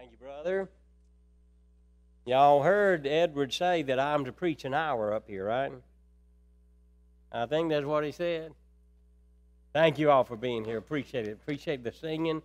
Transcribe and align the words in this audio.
Thank 0.00 0.12
you, 0.12 0.18
brother. 0.18 0.70
Y'all 2.24 2.62
heard 2.62 3.06
Edward 3.06 3.52
say 3.52 3.82
that 3.82 4.00
I'm 4.00 4.24
to 4.24 4.32
preach 4.32 4.64
an 4.64 4.72
hour 4.72 5.12
up 5.12 5.28
here, 5.28 5.44
right? 5.44 5.70
I 7.30 7.44
think 7.44 7.68
that's 7.68 7.84
what 7.84 8.04
he 8.04 8.10
said. 8.10 8.52
Thank 9.74 9.98
you 9.98 10.10
all 10.10 10.24
for 10.24 10.36
being 10.36 10.64
here. 10.64 10.78
Appreciate 10.78 11.28
it. 11.28 11.32
Appreciate 11.32 11.84
the 11.84 11.92
singing. 11.92 12.40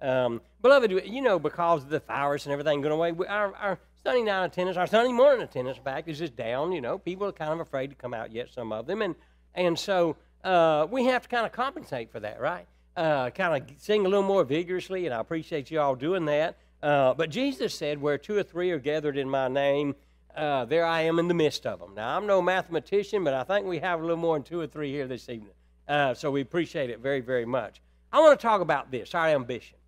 Um, 0.00 0.42
beloved, 0.60 0.92
you 0.92 1.22
know, 1.22 1.40
because 1.40 1.82
of 1.82 1.88
the 1.88 1.98
virus 1.98 2.46
and 2.46 2.52
everything 2.52 2.82
going 2.82 2.92
away, 2.92 3.26
our, 3.26 3.52
our 3.56 3.80
Sunday 4.04 4.22
night 4.22 4.44
attendance, 4.44 4.76
our 4.76 4.86
Sunday 4.86 5.12
morning 5.12 5.42
attendance, 5.42 5.78
fact, 5.78 6.06
is 6.06 6.20
just 6.20 6.36
down. 6.36 6.70
You 6.70 6.82
know, 6.82 6.98
people 6.98 7.26
are 7.26 7.32
kind 7.32 7.50
of 7.50 7.58
afraid 7.58 7.88
to 7.88 7.96
come 7.96 8.14
out 8.14 8.30
yet, 8.30 8.52
some 8.54 8.72
of 8.72 8.86
them. 8.86 9.02
And, 9.02 9.16
and 9.56 9.76
so 9.76 10.14
uh, 10.44 10.86
we 10.88 11.06
have 11.06 11.22
to 11.22 11.28
kind 11.28 11.46
of 11.46 11.50
compensate 11.50 12.12
for 12.12 12.20
that, 12.20 12.40
right? 12.40 12.68
Uh, 12.96 13.30
kind 13.30 13.60
of 13.60 13.76
sing 13.80 14.06
a 14.06 14.08
little 14.08 14.22
more 14.22 14.44
vigorously, 14.44 15.06
and 15.06 15.12
I 15.12 15.18
appreciate 15.18 15.68
you 15.68 15.80
all 15.80 15.96
doing 15.96 16.26
that. 16.26 16.58
Uh, 16.82 17.14
but 17.14 17.30
Jesus 17.30 17.74
said, 17.74 18.00
Where 18.00 18.18
two 18.18 18.36
or 18.36 18.42
three 18.42 18.70
are 18.70 18.78
gathered 18.78 19.16
in 19.16 19.28
my 19.28 19.48
name, 19.48 19.94
uh, 20.36 20.64
there 20.64 20.84
I 20.84 21.02
am 21.02 21.18
in 21.18 21.28
the 21.28 21.34
midst 21.34 21.66
of 21.66 21.78
them. 21.78 21.94
Now, 21.94 22.16
I'm 22.16 22.26
no 22.26 22.42
mathematician, 22.42 23.22
but 23.24 23.34
I 23.34 23.44
think 23.44 23.66
we 23.66 23.78
have 23.78 24.00
a 24.00 24.02
little 24.02 24.16
more 24.16 24.36
than 24.36 24.44
two 24.44 24.60
or 24.60 24.66
three 24.66 24.90
here 24.90 25.06
this 25.06 25.28
evening. 25.28 25.54
Uh, 25.86 26.14
so 26.14 26.30
we 26.30 26.40
appreciate 26.40 26.90
it 26.90 27.00
very, 27.00 27.20
very 27.20 27.44
much. 27.44 27.80
I 28.12 28.20
want 28.20 28.38
to 28.38 28.42
talk 28.42 28.60
about 28.60 28.90
this 28.90 29.14
our 29.14 29.28
ambition. 29.28 29.78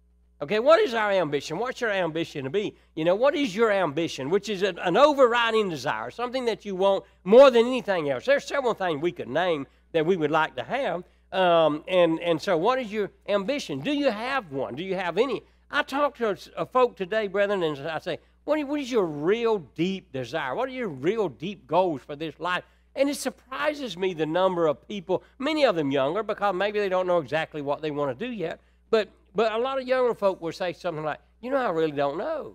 Okay, 0.43 0.59
what 0.59 0.81
is 0.81 0.95
our 0.95 1.11
ambition? 1.13 1.59
What's 1.59 1.81
your 1.81 1.91
ambition 1.91 2.45
to 2.45 2.51
be? 2.51 2.75
You 2.97 3.05
know, 3.05 3.15
what 3.15 3.35
is 3.35 3.55
your 3.55 3.71
ambition? 3.71 4.31
Which 4.31 4.49
is 4.49 4.63
an, 4.63 4.79
an 4.79 4.97
overriding 4.97 5.71
desire, 5.71 6.11
something 6.11 6.45
that 6.47 6.65
you 6.65 6.75
want 6.75 7.05
more 7.23 7.51
than 7.51 7.67
anything 7.67 8.11
else. 8.11 8.27
There's 8.27 8.45
several 8.45 8.75
things 8.75 9.01
we 9.01 9.13
could 9.13 9.29
name 9.29 9.67
that 9.93 10.05
we 10.05 10.17
would 10.17 10.33
like 10.33 10.57
to 10.57 10.65
have. 10.65 11.05
Um, 11.33 11.85
and, 11.89 12.21
and 12.21 12.43
so, 12.43 12.57
what 12.57 12.79
is 12.79 12.93
your 12.93 13.11
ambition? 13.29 13.81
Do 13.81 13.93
you 13.93 14.11
have 14.11 14.53
one? 14.53 14.75
Do 14.75 14.85
you 14.85 14.97
have 14.97 15.19
any? 15.19 15.43
I 15.75 15.83
talk 15.83 16.17
to 16.19 16.31
a, 16.31 16.37
a 16.63 16.67
folk 16.67 16.97
today, 16.97 17.27
brethren, 17.27 17.65
and 17.65 17.77
I 17.89 17.99
say, 17.99 18.21
what, 18.45 18.65
what 18.69 18.81
is 18.81 18.93
your 18.93 19.07
real 19.07 19.59
deep 19.59 20.13
desire? 20.13 20.55
What 20.55 20.69
are 20.69 20.73
your 20.73 20.89
real 20.89 21.29
deep 21.29 21.67
goals 21.67 22.01
for 22.01 22.15
this 22.15 22.39
life? 22.39 22.63
And 22.95 23.11
it 23.11 23.17
surprises 23.17 23.97
me 23.97 24.15
the 24.15 24.25
number 24.25 24.69
of 24.69 24.87
people, 24.87 25.25
many 25.41 25.65
of 25.65 25.75
them 25.75 25.91
younger, 25.91 26.23
because 26.23 26.55
maybe 26.55 26.79
they 26.79 26.89
don't 26.89 27.09
know 27.09 27.19
exactly 27.19 27.61
what 27.61 27.83
they 27.83 27.91
want 27.91 28.17
to 28.17 28.27
do 28.27 28.33
yet. 28.33 28.61
But, 28.91 29.09
but 29.35 29.51
a 29.51 29.59
lot 29.59 29.81
of 29.81 29.89
younger 29.89 30.15
folk 30.15 30.41
will 30.41 30.53
say 30.53 30.75
something 30.75 31.05
like, 31.05 31.19
you 31.41 31.51
know, 31.51 31.57
I 31.57 31.71
really 31.71 31.91
don't 31.91 32.19
know. 32.19 32.55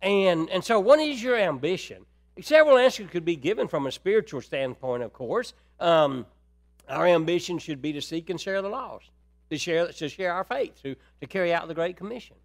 And, 0.00 0.48
and 0.50 0.62
so, 0.62 0.78
what 0.78 1.00
is 1.00 1.20
your 1.20 1.36
ambition? 1.36 2.06
Several 2.40 2.78
answers 2.78 3.10
could 3.10 3.24
be 3.24 3.34
given 3.34 3.66
from 3.66 3.88
a 3.88 3.90
spiritual 3.90 4.42
standpoint, 4.42 5.02
of 5.02 5.12
course. 5.12 5.54
Um, 5.80 6.24
our 6.88 7.04
ambition 7.04 7.58
should 7.58 7.82
be 7.82 7.92
to 7.94 8.00
seek 8.00 8.30
and 8.30 8.40
share 8.40 8.62
the 8.62 8.68
lost, 8.68 9.10
to 9.50 9.58
share, 9.58 9.88
to 9.88 10.08
share 10.08 10.32
our 10.32 10.44
faith, 10.44 10.82
to, 10.82 10.94
to 11.20 11.26
carry 11.26 11.52
out 11.52 11.68
the 11.68 11.74
Great 11.74 11.96
Commission. 11.96 12.36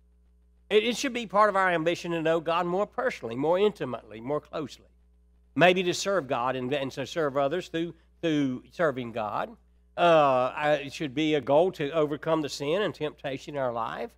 It, 0.70 0.84
it 0.84 0.98
should 0.98 1.14
be 1.14 1.26
part 1.26 1.50
of 1.50 1.56
our 1.56 1.70
ambition 1.70 2.12
to 2.12 2.22
know 2.22 2.40
God 2.40 2.66
more 2.66 2.88
personally, 2.88 3.36
more 3.36 3.60
intimately, 3.60 4.22
more 4.22 4.42
closely. 4.42 4.86
Maybe 5.56 5.84
to 5.84 5.94
serve 5.94 6.28
God 6.28 6.56
and, 6.56 6.74
and 6.74 6.92
to 6.94 7.06
serve 7.06 7.38
others 7.38 7.68
through, 7.68 7.94
through 8.22 8.64
serving 8.72 9.12
God. 9.12 9.56
Uh, 9.96 10.78
it 10.82 10.92
should 10.94 11.14
be 11.14 11.36
a 11.36 11.42
goal 11.42 11.72
to 11.74 11.92
overcome 11.92 12.42
the 12.42 12.50
sin 12.50 12.82
and 12.82 12.96
temptation 12.96 13.56
in 13.56 13.62
our 13.62 13.72
life, 13.72 14.10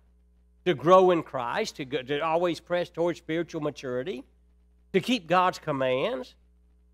to 0.64 0.74
grow 0.74 1.10
in 1.10 1.22
Christ, 1.22 1.76
to, 1.76 1.84
go, 1.84 2.02
to 2.02 2.20
always 2.20 2.60
press 2.60 2.88
towards 2.88 3.18
spiritual 3.18 3.60
maturity, 3.60 4.24
to 4.94 5.00
keep 5.00 5.26
God's 5.26 5.58
commands, 5.58 6.34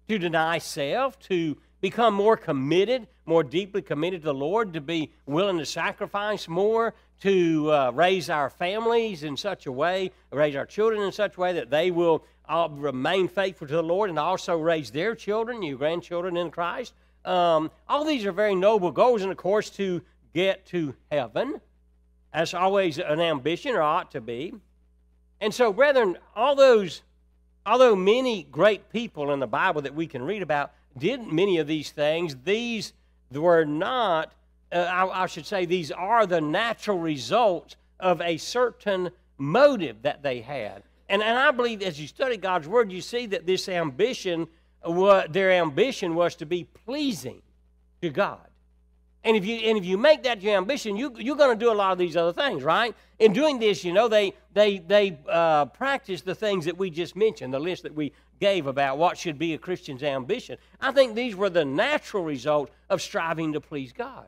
to 0.08 0.18
deny 0.18 0.58
self, 0.58 1.18
to 1.20 1.56
become 1.82 2.14
more 2.14 2.36
committed, 2.36 3.08
more 3.26 3.42
deeply 3.42 3.82
committed 3.82 4.22
to 4.22 4.26
the 4.26 4.34
Lord, 4.34 4.72
to 4.72 4.80
be 4.80 5.10
willing 5.26 5.58
to 5.58 5.66
sacrifice 5.66 6.48
more, 6.48 6.94
to 7.20 7.70
uh, 7.70 7.90
raise 7.90 8.30
our 8.30 8.48
families 8.48 9.24
in 9.24 9.36
such 9.36 9.66
a 9.66 9.72
way, 9.72 10.12
raise 10.30 10.56
our 10.56 10.64
children 10.64 11.02
in 11.02 11.12
such 11.12 11.36
a 11.36 11.40
way 11.40 11.52
that 11.52 11.70
they 11.70 11.90
will 11.90 12.24
uh, 12.48 12.68
remain 12.70 13.28
faithful 13.28 13.66
to 13.66 13.74
the 13.74 13.82
Lord 13.82 14.10
and 14.10 14.18
also 14.18 14.56
raise 14.56 14.90
their 14.90 15.14
children, 15.14 15.62
your 15.62 15.76
grandchildren 15.76 16.36
in 16.36 16.50
Christ. 16.50 16.94
Um, 17.24 17.70
all 17.88 18.04
these 18.04 18.24
are 18.26 18.32
very 18.32 18.54
noble 18.54 18.92
goals, 18.92 19.22
and 19.22 19.30
of 19.30 19.36
course, 19.36 19.68
to 19.70 20.02
get 20.32 20.64
to 20.66 20.94
heaven. 21.10 21.60
That's 22.32 22.54
always 22.54 22.98
an 22.98 23.20
ambition, 23.20 23.74
or 23.74 23.82
ought 23.82 24.12
to 24.12 24.20
be. 24.20 24.54
And 25.40 25.52
so, 25.52 25.72
brethren, 25.72 26.16
all 26.36 26.54
those, 26.54 27.02
although 27.66 27.96
many 27.96 28.44
great 28.44 28.90
people 28.90 29.32
in 29.32 29.40
the 29.40 29.46
Bible 29.48 29.82
that 29.82 29.94
we 29.94 30.06
can 30.06 30.22
read 30.22 30.42
about 30.42 30.72
did 30.96 31.26
many 31.26 31.58
of 31.58 31.66
these 31.66 31.90
things, 31.90 32.36
these 32.44 32.92
were 33.30 33.64
not 33.64 34.32
uh, 34.72 34.78
I, 34.78 35.24
I 35.24 35.26
should 35.26 35.46
say, 35.46 35.66
these 35.66 35.90
are 35.90 36.26
the 36.26 36.40
natural 36.40 36.98
results 36.98 37.76
of 38.00 38.20
a 38.20 38.38
certain 38.38 39.10
motive 39.36 40.02
that 40.02 40.22
they 40.22 40.40
had. 40.40 40.82
And, 41.08 41.22
and 41.22 41.38
I 41.38 41.50
believe 41.50 41.82
as 41.82 42.00
you 42.00 42.06
study 42.08 42.36
God's 42.36 42.66
Word, 42.66 42.90
you 42.90 43.02
see 43.02 43.26
that 43.26 43.46
this 43.46 43.68
ambition, 43.68 44.48
what 44.82 45.32
their 45.32 45.52
ambition 45.52 46.14
was 46.14 46.34
to 46.36 46.46
be 46.46 46.64
pleasing 46.64 47.42
to 48.00 48.08
God. 48.08 48.48
And 49.24 49.36
if 49.36 49.46
you 49.46 49.56
and 49.56 49.78
if 49.78 49.84
you 49.84 49.98
make 49.98 50.24
that 50.24 50.42
your 50.42 50.56
ambition, 50.56 50.96
you 50.96 51.14
you're 51.16 51.36
going 51.36 51.56
to 51.56 51.64
do 51.64 51.70
a 51.70 51.74
lot 51.74 51.92
of 51.92 51.98
these 51.98 52.16
other 52.16 52.32
things, 52.32 52.64
right? 52.64 52.92
In 53.20 53.32
doing 53.32 53.60
this, 53.60 53.84
you 53.84 53.92
know, 53.92 54.08
they 54.08 54.34
they 54.52 54.78
they 54.78 55.16
uh, 55.28 55.66
practice 55.66 56.22
the 56.22 56.34
things 56.34 56.64
that 56.64 56.76
we 56.76 56.90
just 56.90 57.14
mentioned, 57.14 57.54
the 57.54 57.60
list 57.60 57.84
that 57.84 57.94
we 57.94 58.12
gave 58.42 58.66
about 58.66 58.98
what 58.98 59.16
should 59.16 59.38
be 59.38 59.54
a 59.54 59.58
Christian's 59.58 60.02
ambition. 60.02 60.58
I 60.80 60.90
think 60.90 61.14
these 61.14 61.36
were 61.36 61.48
the 61.48 61.64
natural 61.64 62.24
result 62.24 62.70
of 62.90 63.00
striving 63.00 63.52
to 63.52 63.60
please 63.60 63.92
God. 63.92 64.26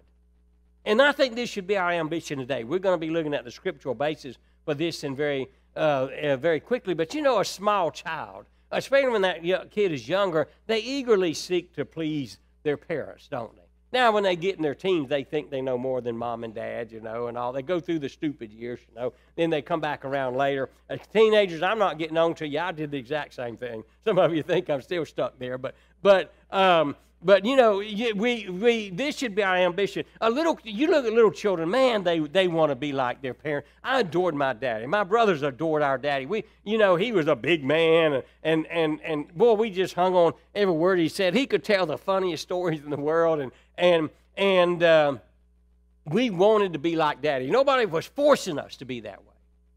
And 0.84 1.02
I 1.02 1.10
think 1.10 1.34
this 1.34 1.50
should 1.50 1.66
be 1.66 1.76
our 1.76 1.90
ambition 1.90 2.38
today. 2.38 2.62
We're 2.62 2.78
going 2.78 2.94
to 2.94 3.06
be 3.06 3.10
looking 3.12 3.34
at 3.34 3.42
the 3.42 3.50
scriptural 3.50 3.96
basis 3.96 4.36
for 4.64 4.74
this 4.74 5.02
and 5.02 5.16
very, 5.16 5.48
uh, 5.74 6.06
uh, 6.22 6.36
very 6.36 6.60
quickly. 6.60 6.94
But 6.94 7.12
you 7.12 7.22
know, 7.22 7.40
a 7.40 7.44
small 7.44 7.90
child, 7.90 8.46
especially 8.70 9.10
when 9.10 9.22
that 9.22 9.42
kid 9.72 9.90
is 9.90 10.08
younger, 10.08 10.46
they 10.68 10.78
eagerly 10.78 11.34
seek 11.34 11.74
to 11.74 11.84
please 11.84 12.38
their 12.62 12.76
parents, 12.76 13.26
don't 13.26 13.56
they? 13.56 13.63
Now, 13.94 14.10
when 14.10 14.24
they 14.24 14.34
get 14.34 14.56
in 14.56 14.62
their 14.62 14.74
teens, 14.74 15.08
they 15.08 15.22
think 15.22 15.50
they 15.50 15.62
know 15.62 15.78
more 15.78 16.00
than 16.00 16.16
mom 16.16 16.42
and 16.42 16.52
dad, 16.52 16.90
you 16.90 17.00
know, 17.00 17.28
and 17.28 17.38
all. 17.38 17.52
They 17.52 17.62
go 17.62 17.78
through 17.78 18.00
the 18.00 18.08
stupid 18.08 18.52
years, 18.52 18.80
you 18.88 19.00
know. 19.00 19.12
Then 19.36 19.50
they 19.50 19.62
come 19.62 19.80
back 19.80 20.04
around 20.04 20.34
later. 20.36 20.68
As 20.88 20.98
teenagers, 21.12 21.62
I'm 21.62 21.78
not 21.78 21.96
getting 21.96 22.16
on 22.16 22.34
to 22.34 22.48
you. 22.48 22.58
I 22.58 22.72
did 22.72 22.90
the 22.90 22.98
exact 22.98 23.34
same 23.34 23.56
thing. 23.56 23.84
Some 24.04 24.18
of 24.18 24.34
you 24.34 24.42
think 24.42 24.68
I'm 24.68 24.82
still 24.82 25.06
stuck 25.06 25.38
there, 25.38 25.58
but 25.58 25.76
but 26.02 26.34
um, 26.50 26.96
but 27.24 27.46
you 27.46 27.56
know, 27.56 27.78
we, 27.78 28.48
we 28.50 28.90
this 28.90 29.16
should 29.16 29.34
be 29.34 29.42
our 29.42 29.56
ambition. 29.56 30.04
A 30.20 30.28
little, 30.28 30.58
you 30.62 30.88
look 30.88 31.06
at 31.06 31.12
little 31.12 31.30
children, 31.30 31.70
man, 31.70 32.04
they 32.04 32.18
they 32.18 32.48
want 32.48 32.70
to 32.70 32.76
be 32.76 32.92
like 32.92 33.22
their 33.22 33.32
parent. 33.32 33.64
I 33.82 34.00
adored 34.00 34.34
my 34.34 34.52
daddy. 34.52 34.86
My 34.86 35.04
brothers 35.04 35.42
adored 35.42 35.80
our 35.80 35.96
daddy. 35.96 36.26
We, 36.26 36.44
you 36.64 36.76
know, 36.76 36.96
he 36.96 37.12
was 37.12 37.26
a 37.26 37.34
big 37.34 37.64
man, 37.64 38.22
and 38.42 38.66
and 38.66 39.00
and 39.00 39.34
boy, 39.34 39.54
we 39.54 39.70
just 39.70 39.94
hung 39.94 40.14
on 40.14 40.34
every 40.54 40.74
word 40.74 40.98
he 40.98 41.08
said. 41.08 41.34
He 41.34 41.46
could 41.46 41.64
tell 41.64 41.86
the 41.86 41.96
funniest 41.96 42.42
stories 42.42 42.80
in 42.80 42.90
the 42.90 42.96
world, 42.96 43.40
and 43.40 43.52
and 43.78 44.10
and 44.36 44.82
uh, 44.82 45.16
we 46.04 46.28
wanted 46.28 46.74
to 46.74 46.78
be 46.78 46.94
like 46.94 47.22
daddy. 47.22 47.50
Nobody 47.50 47.86
was 47.86 48.04
forcing 48.04 48.58
us 48.58 48.76
to 48.76 48.84
be 48.84 49.00
that 49.00 49.22
way. 49.22 49.34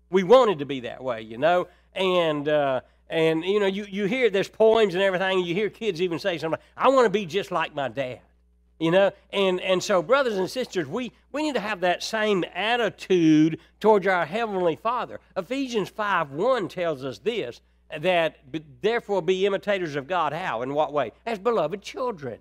We 0.09 0.23
wanted 0.23 0.59
to 0.59 0.65
be 0.65 0.81
that 0.81 1.01
way, 1.01 1.21
you 1.21 1.37
know, 1.37 1.67
and. 1.95 2.47
Uh, 2.49 2.81
and, 3.09 3.43
you 3.43 3.59
know, 3.59 3.65
you, 3.65 3.85
you 3.89 4.05
hear 4.05 4.29
there's 4.29 4.49
poems 4.49 4.93
and 4.93 5.03
everything, 5.03 5.39
and 5.39 5.47
you 5.47 5.53
hear 5.53 5.69
kids 5.69 6.01
even 6.01 6.19
say 6.19 6.37
something, 6.37 6.59
I 6.75 6.89
want 6.89 7.05
to 7.05 7.09
be 7.09 7.25
just 7.25 7.51
like 7.51 7.73
my 7.73 7.87
dad. 7.87 8.19
You 8.79 8.91
know, 8.91 9.11
and, 9.31 9.59
and 9.61 9.81
so, 9.81 10.03
brothers 10.03 10.37
and 10.37 10.47
sisters, 10.47 10.87
we, 10.87 11.11
we 11.31 11.41
need 11.41 11.55
to 11.55 11.59
have 11.59 11.79
that 11.79 12.03
same 12.03 12.45
attitude 12.53 13.59
towards 13.79 14.05
our 14.05 14.25
Heavenly 14.25 14.75
Father. 14.75 15.19
Ephesians 15.35 15.89
5 15.89 16.31
1 16.31 16.67
tells 16.67 17.03
us 17.03 17.17
this 17.17 17.61
that 18.01 18.37
therefore 18.81 19.21
be 19.21 19.45
imitators 19.45 19.95
of 19.95 20.07
God. 20.07 20.33
How? 20.33 20.61
In 20.61 20.73
what 20.73 20.93
way? 20.93 21.13
As 21.25 21.39
beloved 21.39 21.81
children. 21.81 22.39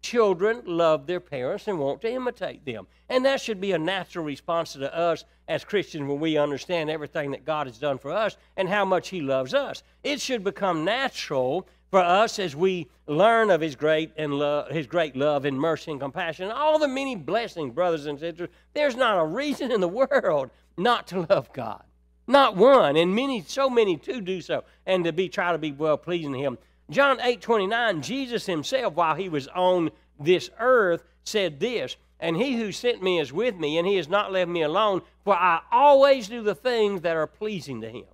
Children 0.00 0.62
love 0.64 1.06
their 1.06 1.20
parents 1.20 1.66
and 1.66 1.78
want 1.78 2.00
to 2.02 2.12
imitate 2.12 2.64
them. 2.64 2.86
And 3.08 3.24
that 3.24 3.40
should 3.40 3.60
be 3.60 3.72
a 3.72 3.78
natural 3.78 4.24
response 4.24 4.74
to 4.74 4.94
us 4.94 5.24
as 5.48 5.64
Christians 5.64 6.08
when 6.08 6.20
we 6.20 6.36
understand 6.36 6.90
everything 6.90 7.32
that 7.32 7.44
God 7.44 7.66
has 7.66 7.78
done 7.78 7.98
for 7.98 8.10
us 8.10 8.36
and 8.56 8.68
how 8.68 8.84
much 8.84 9.08
He 9.08 9.20
loves 9.20 9.54
us. 9.54 9.82
It 10.04 10.20
should 10.20 10.44
become 10.44 10.84
natural 10.84 11.66
for 11.90 12.00
us 12.00 12.38
as 12.38 12.54
we 12.54 12.88
learn 13.06 13.50
of 13.50 13.60
His 13.60 13.74
great 13.74 14.12
and 14.16 14.34
love, 14.34 14.70
His 14.70 14.86
great 14.86 15.16
love 15.16 15.44
and 15.44 15.58
mercy 15.58 15.90
and 15.90 16.00
compassion, 16.00 16.50
all 16.50 16.78
the 16.78 16.88
many 16.88 17.16
blessings, 17.16 17.74
brothers 17.74 18.06
and 18.06 18.20
sisters. 18.20 18.50
There's 18.74 18.96
not 18.96 19.18
a 19.18 19.24
reason 19.24 19.72
in 19.72 19.80
the 19.80 19.88
world 19.88 20.50
not 20.76 21.06
to 21.08 21.26
love 21.28 21.52
God. 21.52 21.82
Not 22.26 22.56
one, 22.56 22.96
and 22.96 23.14
many, 23.14 23.42
so 23.42 23.70
many 23.70 23.96
to 23.96 24.20
do 24.20 24.42
so, 24.42 24.64
and 24.84 25.02
to 25.04 25.12
be 25.14 25.30
try 25.30 25.52
to 25.52 25.58
be 25.58 25.72
well 25.72 25.96
pleasing 25.96 26.34
to 26.34 26.38
Him. 26.38 26.58
John 26.90 27.18
8 27.20 27.40
29, 27.40 28.02
Jesus 28.02 28.46
himself, 28.46 28.94
while 28.94 29.14
he 29.14 29.28
was 29.28 29.48
on 29.48 29.90
this 30.18 30.50
earth, 30.58 31.04
said 31.24 31.60
this, 31.60 31.96
And 32.18 32.36
he 32.36 32.56
who 32.56 32.72
sent 32.72 33.02
me 33.02 33.20
is 33.20 33.32
with 33.32 33.56
me, 33.56 33.78
and 33.78 33.86
he 33.86 33.96
has 33.96 34.08
not 34.08 34.32
left 34.32 34.50
me 34.50 34.62
alone, 34.62 35.02
for 35.24 35.34
I 35.34 35.60
always 35.70 36.28
do 36.28 36.42
the 36.42 36.54
things 36.54 37.02
that 37.02 37.16
are 37.16 37.26
pleasing 37.26 37.80
to 37.82 37.90
him. 37.90 38.06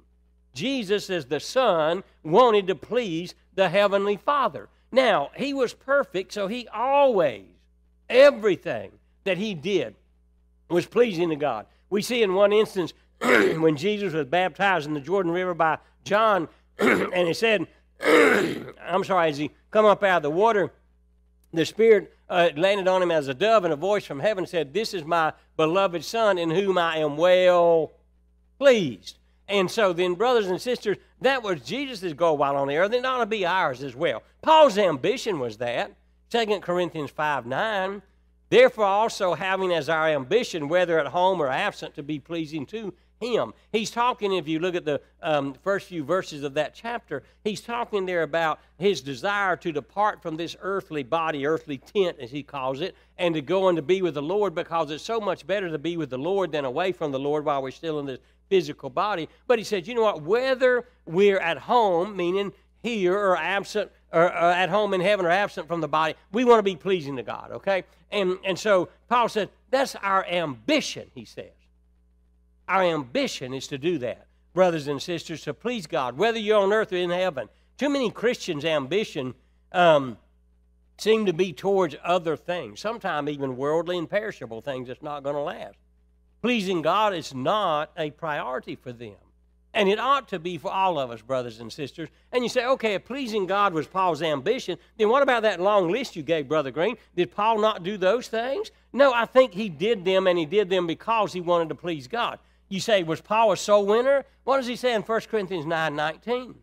Jesus, 0.55 1.11
as 1.11 1.26
the 1.26 1.41
Son, 1.41 2.05
wanted 2.23 2.67
to 2.69 2.75
please 2.75 3.35
the 3.55 3.69
Heavenly 3.69 4.17
Father. 4.17 4.69
Now, 4.91 5.31
he 5.37 5.53
was 5.53 5.75
perfect, 5.75 6.32
so 6.32 6.47
he 6.47 6.69
always, 6.69 7.47
everything 8.09 8.93
that 9.25 9.38
he 9.38 9.55
did 9.55 9.94
was 10.69 10.87
pleasing 10.87 11.31
to 11.31 11.37
God. 11.37 11.67
We 11.91 12.03
see 12.03 12.23
in 12.23 12.35
one 12.35 12.53
instance 12.53 12.93
when 13.20 13.77
Jesus 13.77 14.12
was 14.12 14.27
baptized 14.27 14.87
in 14.87 14.94
the 14.94 15.00
Jordan 15.00 15.32
River 15.32 15.55
by 15.55 15.79
John, 16.05 16.49
and 16.79 17.27
he 17.27 17.35
said, 17.35 17.67
I'm 18.05 19.05
sorry, 19.05 19.31
as 19.31 19.38
he 19.38 19.50
come 19.70 19.85
up 19.85 20.02
out 20.02 20.19
of 20.19 20.23
the 20.23 20.31
water, 20.31 20.73
the 21.52 21.64
Spirit 21.64 22.12
uh, 22.29 22.50
landed 22.56 22.88
on 22.88 23.02
him 23.02 23.11
as 23.11 23.29
a 23.29 23.35
dove, 23.35 23.64
and 23.64 23.73
a 23.73 23.76
voice 23.76 24.05
from 24.05 24.20
heaven 24.20 24.46
said, 24.46 24.75
This 24.75 24.94
is 24.94 25.05
my 25.05 25.32
beloved 25.56 26.05
Son, 26.05 26.38
in 26.38 26.50
whom 26.50 26.79
I 26.79 26.99
am 26.99 27.17
well 27.17 27.93
pleased. 28.58 29.19
And 29.49 29.70
so 29.70 29.93
then, 29.93 30.14
brothers 30.14 30.46
and 30.46 30.61
sisters, 30.61 30.96
that 31.20 31.43
was 31.43 31.61
Jesus' 31.61 32.12
goal 32.14 32.37
while 32.38 32.56
on 32.56 32.69
the 32.69 32.76
earth, 32.76 32.93
and 32.93 33.05
it 33.05 33.06
ought 33.06 33.19
to 33.19 33.26
be 33.26 33.44
ours 33.44 33.82
as 33.82 33.94
well. 33.94 34.23
Paul's 34.43 34.79
ambition 34.79 35.38
was 35.38 35.58
that. 35.58 35.93
2 36.31 36.61
Corinthians 36.61 37.11
5 37.11 37.46
9. 37.46 38.02
Therefore, 38.50 38.85
also 38.85 39.35
having 39.35 39.73
as 39.73 39.88
our 39.88 40.08
ambition, 40.08 40.69
whether 40.69 40.99
at 40.99 41.08
home 41.08 41.41
or 41.41 41.49
absent, 41.49 41.94
to 41.94 42.02
be 42.02 42.19
pleasing 42.19 42.67
to 42.67 42.94
him. 43.32 43.55
He's 43.73 43.91
talking, 43.91 44.32
if 44.32 44.47
you 44.49 44.59
look 44.59 44.75
at 44.75 44.85
the 44.85 45.00
um, 45.23 45.55
first 45.62 45.88
few 45.88 46.05
verses 46.05 46.43
of 46.43 46.55
that 46.55 46.75
chapter, 46.75 47.23
he's 47.43 47.61
talking 47.61 48.06
there 48.06 48.23
about 48.23 48.61
his 48.79 49.00
desire 49.00 49.56
to 49.56 49.73
depart 49.73 50.23
from 50.23 50.37
this 50.37 50.56
earthly 50.61 51.03
body, 51.03 51.47
earthly 51.47 51.79
tent, 51.79 52.19
as 52.21 52.31
he 52.31 52.43
calls 52.43 52.81
it, 52.81 52.94
and 53.19 53.35
to 53.35 53.41
go 53.41 53.69
and 53.69 53.76
to 53.76 53.82
be 53.82 54.03
with 54.03 54.15
the 54.15 54.23
Lord 54.23 54.55
because 54.55 54.91
it's 54.91 55.05
so 55.05 55.21
much 55.21 55.47
better 55.47 55.71
to 55.71 55.79
be 55.79 55.97
with 55.97 56.11
the 56.11 56.19
Lord 56.19 56.53
than 56.53 56.65
away 56.65 56.93
from 56.93 57.12
the 57.12 57.19
Lord 57.19 57.44
while 57.44 57.62
we're 57.62 57.71
still 57.71 57.99
in 58.00 58.06
this 58.06 58.21
physical 58.49 58.91
body. 58.91 59.29
But 59.47 59.59
he 59.59 59.65
said, 59.65 59.87
you 59.87 59.94
know 59.94 60.03
what? 60.03 60.23
Whether 60.23 60.87
we're 61.06 61.41
at 61.41 61.59
home, 61.59 62.17
meaning 62.17 62.53
here, 62.82 63.15
or 63.15 63.37
absent, 63.37 63.91
or, 64.12 64.31
at 64.31 64.69
home 64.69 64.93
in 64.94 65.00
heaven, 65.00 65.25
or 65.25 65.31
absent 65.31 65.67
from 65.67 65.81
the 65.81 65.88
body, 65.88 66.15
we 66.32 66.44
want 66.44 66.59
to 66.59 66.62
be 66.62 66.77
pleasing 66.77 67.17
to 67.17 67.23
God, 67.23 67.50
okay? 67.50 67.85
And, 68.12 68.38
and 68.44 68.59
so 68.59 68.91
Paul 69.09 69.29
said, 69.29 69.49
that's 69.70 69.97
our 69.97 70.25
ambition, 70.27 71.11
he 71.15 71.25
says. 71.25 71.50
Our 72.69 72.82
ambition 72.82 73.52
is 73.52 73.66
to 73.69 73.78
do 73.78 73.99
that, 73.99 74.26
brothers 74.55 74.88
and 74.88 75.00
sisters, 75.00 75.43
to 75.43 75.55
please 75.55 75.87
God, 75.87 76.16
whether 76.16 76.38
you're 76.38 76.62
on 76.62 76.72
earth 76.72 76.93
or 76.93 76.96
in 76.96 77.11
heaven. 77.11 77.49
Too 77.76 77.88
many 77.88 78.11
Christians' 78.11 78.64
ambition 78.64 79.34
um, 79.72 80.16
seem 80.99 81.26
to 81.26 81.32
be 81.32 81.52
towards 81.52 81.96
other 82.02 82.37
things, 82.37 82.81
sometimes 82.81 83.28
even 83.31 83.56
worldly 83.56 83.99
and 83.99 84.08
perishable 84.08 84.61
things 84.61 84.88
that's 84.88 85.02
not 85.02 85.22
going 85.22 85.37
to 85.37 85.43
last. 85.43 85.76
Pleasing 86.40 86.82
God 86.82 87.14
is 87.14 87.34
not 87.34 87.90
a 87.96 88.11
priority 88.11 88.76
for 88.76 88.93
them. 88.93 89.17
And 89.72 89.88
it 89.88 89.99
ought 89.99 90.28
to 90.28 90.38
be 90.38 90.56
for 90.56 90.70
all 90.70 91.00
of 91.00 91.10
us, 91.10 91.20
brothers 91.20 91.58
and 91.58 91.72
sisters. 91.72 92.08
And 92.31 92.44
you 92.44 92.49
say, 92.49 92.64
okay, 92.64 92.94
if 92.94 93.05
pleasing 93.05 93.46
God 93.46 93.75
was 93.75 93.88
Paul's 93.88 94.22
ambition, 94.22 94.78
then 94.96 95.08
what 95.08 95.25
about 95.25 95.43
that 95.43 95.60
long 95.60 95.90
list 95.90 96.14
you 96.14 96.22
gave, 96.22 96.46
Brother 96.46 96.70
Green? 96.70 96.96
Did 97.17 97.34
Paul 97.34 97.58
not 97.58 97.82
do 97.82 97.96
those 97.96 98.28
things? 98.28 98.70
No, 98.93 99.12
I 99.12 99.26
think 99.26 99.52
he 99.52 99.69
did 99.69 100.05
them, 100.05 100.28
and 100.28 100.38
he 100.38 100.46
did 100.46 100.70
them 100.70 100.87
because 100.87 101.32
he 101.32 101.40
wanted 101.40 101.70
to 101.70 101.75
please 101.75 102.06
God. 102.06 102.38
You 102.69 102.81
say, 102.81 103.02
was 103.02 103.20
Paul 103.20 103.52
a 103.52 103.56
soul 103.56 103.87
winner? 103.87 104.25
What 104.44 104.56
does 104.56 104.66
he 104.66 104.76
say 104.76 104.94
in 104.94 105.02
1 105.02 105.20
Corinthians 105.22 105.66
9 105.66 105.94
19? 105.94 106.55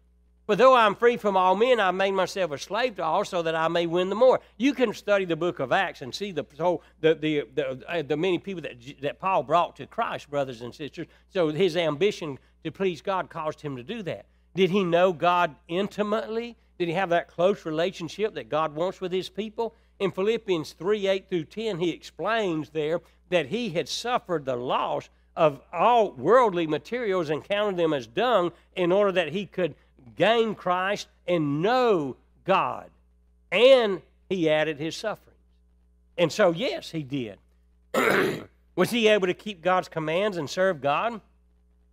But 0.47 0.57
though 0.57 0.75
I'm 0.75 0.95
free 0.95 1.17
from 1.17 1.37
all 1.37 1.55
men, 1.55 1.79
I've 1.79 1.95
made 1.95 2.11
myself 2.11 2.51
a 2.51 2.57
slave 2.57 2.97
to 2.97 3.03
all 3.03 3.23
so 3.23 3.41
that 3.41 3.55
I 3.55 3.67
may 3.67 3.85
win 3.85 4.09
the 4.09 4.15
more. 4.15 4.41
You 4.57 4.73
can 4.73 4.93
study 4.93 5.23
the 5.23 5.35
book 5.35 5.59
of 5.59 5.71
Acts 5.71 6.01
and 6.01 6.13
see 6.13 6.31
the 6.31 6.45
so 6.57 6.81
the 6.99 7.15
the 7.15 7.43
the, 7.53 7.83
uh, 7.87 8.01
the 8.01 8.17
many 8.17 8.37
people 8.37 8.61
that 8.63 8.75
that 9.01 9.19
Paul 9.19 9.43
brought 9.43 9.77
to 9.77 9.85
Christ, 9.85 10.29
brothers 10.29 10.61
and 10.61 10.75
sisters. 10.75 11.07
So 11.29 11.49
his 11.49 11.77
ambition 11.77 12.37
to 12.63 12.71
please 12.71 13.01
God 13.01 13.29
caused 13.29 13.61
him 13.61 13.77
to 13.77 13.83
do 13.83 14.03
that. 14.03 14.25
Did 14.53 14.71
he 14.71 14.83
know 14.83 15.13
God 15.13 15.55
intimately? 15.67 16.57
Did 16.77 16.87
he 16.87 16.95
have 16.95 17.09
that 17.09 17.29
close 17.29 17.65
relationship 17.65 18.33
that 18.33 18.49
God 18.49 18.75
wants 18.75 18.99
with 18.99 19.11
his 19.11 19.29
people? 19.29 19.75
In 19.99 20.11
Philippians 20.11 20.73
3 20.73 21.07
8 21.07 21.29
through 21.29 21.45
10, 21.45 21.77
he 21.77 21.91
explains 21.91 22.71
there 22.71 23.01
that 23.29 23.45
he 23.45 23.69
had 23.69 23.87
suffered 23.87 24.45
the 24.45 24.55
loss 24.55 25.09
of 25.35 25.61
all 25.71 26.11
worldly 26.11 26.67
materials 26.67 27.29
and 27.29 27.43
counted 27.43 27.77
them 27.77 27.93
as 27.93 28.07
dung 28.07 28.51
in 28.75 28.91
order 28.91 29.11
that 29.11 29.29
he 29.29 29.45
could 29.45 29.75
gain 30.15 30.55
Christ 30.55 31.07
and 31.27 31.61
know 31.61 32.17
God. 32.45 32.89
And 33.51 34.01
he 34.29 34.49
added 34.49 34.79
his 34.79 34.95
sufferings. 34.95 35.37
And 36.17 36.31
so, 36.31 36.51
yes, 36.51 36.91
he 36.91 37.03
did. 37.03 37.37
Was 38.75 38.91
he 38.91 39.07
able 39.07 39.27
to 39.27 39.33
keep 39.33 39.61
God's 39.61 39.89
commands 39.89 40.37
and 40.37 40.49
serve 40.49 40.81
God? 40.81 41.21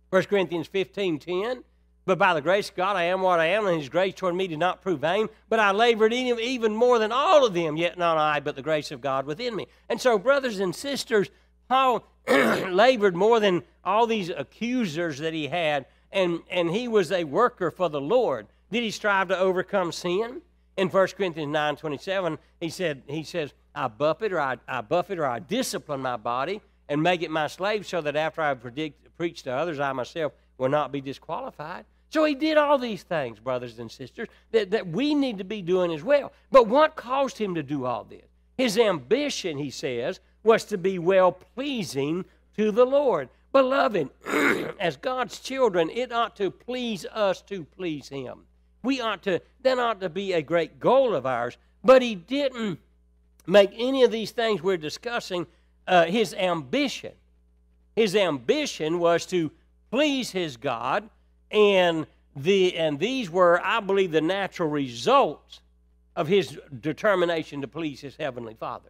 1 0.09 0.23
Corinthians 0.23 0.67
15 0.67 1.19
10. 1.19 1.63
But 2.05 2.17
by 2.17 2.33
the 2.33 2.41
grace 2.41 2.69
of 2.69 2.75
God, 2.75 2.95
I 2.95 3.03
am 3.03 3.21
what 3.21 3.39
I 3.39 3.47
am, 3.47 3.67
and 3.67 3.77
His 3.77 3.87
grace 3.87 4.15
toward 4.15 4.33
me 4.33 4.47
did 4.47 4.57
not 4.57 4.81
prove 4.81 5.01
vain. 5.01 5.29
But 5.47 5.59
I 5.59 5.69
labored 5.71 6.11
in 6.11 6.25
Him 6.25 6.39
even 6.39 6.75
more 6.75 6.97
than 6.97 7.11
all 7.11 7.45
of 7.45 7.53
them, 7.53 7.77
yet 7.77 7.99
not 7.99 8.17
I, 8.17 8.39
but 8.39 8.55
the 8.55 8.63
grace 8.63 8.89
of 8.89 8.99
God 8.99 9.27
within 9.27 9.55
me. 9.55 9.67
And 9.89 10.01
so, 10.01 10.17
brothers 10.17 10.59
and 10.59 10.75
sisters, 10.75 11.29
Paul 11.67 12.03
labored 12.71 13.15
more 13.15 13.39
than 13.39 13.63
all 13.83 14.07
these 14.07 14.29
accusers 14.29 15.19
that 15.19 15.33
he 15.33 15.47
had, 15.47 15.85
and, 16.11 16.39
and 16.49 16.69
he 16.69 16.87
was 16.87 17.11
a 17.11 17.23
worker 17.23 17.71
for 17.71 17.89
the 17.89 18.01
Lord. 18.01 18.47
Did 18.71 18.83
he 18.83 18.91
strive 18.91 19.29
to 19.29 19.37
overcome 19.37 19.91
sin? 19.91 20.41
In 20.77 20.89
1 20.89 21.07
Corinthians 21.09 21.51
9 21.51 21.75
27, 21.75 22.37
he 22.61 22.69
said, 22.69 23.03
he 23.07 23.23
says, 23.23 23.53
I 23.75 23.87
buffet 23.87 24.31
or 24.31 24.39
I, 24.39 24.57
I 24.67 24.81
buffet 24.81 25.19
or 25.19 25.25
I 25.25 25.39
discipline 25.39 25.99
my 25.99 26.17
body 26.17 26.61
and 26.87 27.03
make 27.03 27.21
it 27.21 27.31
my 27.31 27.47
slave 27.47 27.85
so 27.85 28.01
that 28.01 28.15
after 28.15 28.41
I 28.41 28.53
predict, 28.53 29.15
preach 29.17 29.43
to 29.43 29.51
others, 29.51 29.79
I 29.79 29.91
myself 29.93 30.33
will 30.57 30.69
not 30.69 30.91
be 30.91 31.01
disqualified. 31.01 31.85
So 32.09 32.23
he 32.25 32.33
did 32.33 32.57
all 32.57 32.77
these 32.77 33.03
things, 33.03 33.39
brothers 33.39 33.77
and 33.77 33.91
sisters, 33.91 34.27
that, 34.51 34.71
that 34.71 34.87
we 34.87 35.13
need 35.13 35.37
to 35.37 35.43
be 35.43 35.61
doing 35.61 35.93
as 35.93 36.03
well. 36.03 36.33
But 36.51 36.67
what 36.67 36.95
caused 36.95 37.37
him 37.37 37.55
to 37.55 37.63
do 37.63 37.85
all 37.85 38.03
this? 38.03 38.25
His 38.57 38.77
ambition, 38.77 39.57
he 39.57 39.69
says, 39.69 40.19
was 40.49 40.65
to 40.65 40.79
be 40.79 40.97
well 40.97 41.31
pleasing 41.31 42.25
to 42.57 42.71
the 42.71 42.83
Lord. 42.83 43.29
Beloved, 43.51 44.09
as 44.79 44.97
God's 44.97 45.39
children, 45.39 45.91
it 45.91 46.11
ought 46.11 46.35
to 46.37 46.49
please 46.49 47.05
us 47.05 47.43
to 47.43 47.63
please 47.63 48.09
Him. 48.09 48.45
We 48.81 48.99
ought 48.99 49.21
to, 49.23 49.43
that 49.61 49.77
ought 49.77 50.01
to 50.01 50.09
be 50.09 50.33
a 50.33 50.41
great 50.41 50.79
goal 50.79 51.13
of 51.13 51.27
ours. 51.27 51.55
But 51.83 52.01
He 52.01 52.15
didn't 52.15 52.79
make 53.45 53.69
any 53.75 54.03
of 54.03 54.09
these 54.09 54.31
things 54.31 54.63
we're 54.63 54.77
discussing 54.77 55.45
uh, 55.87 56.05
His 56.05 56.33
ambition. 56.33 57.11
His 57.95 58.15
ambition 58.15 58.97
was 58.97 59.27
to 59.27 59.51
please 59.91 60.31
His 60.31 60.57
God, 60.57 61.07
and, 61.51 62.07
the, 62.35 62.75
and 62.75 62.97
these 62.97 63.29
were, 63.29 63.61
I 63.63 63.81
believe, 63.81 64.11
the 64.11 64.19
natural 64.19 64.69
results 64.69 65.61
of 66.15 66.27
His 66.27 66.57
determination 66.81 67.61
to 67.61 67.67
please 67.67 68.01
His 68.01 68.15
Heavenly 68.15 68.55
Father. 68.55 68.89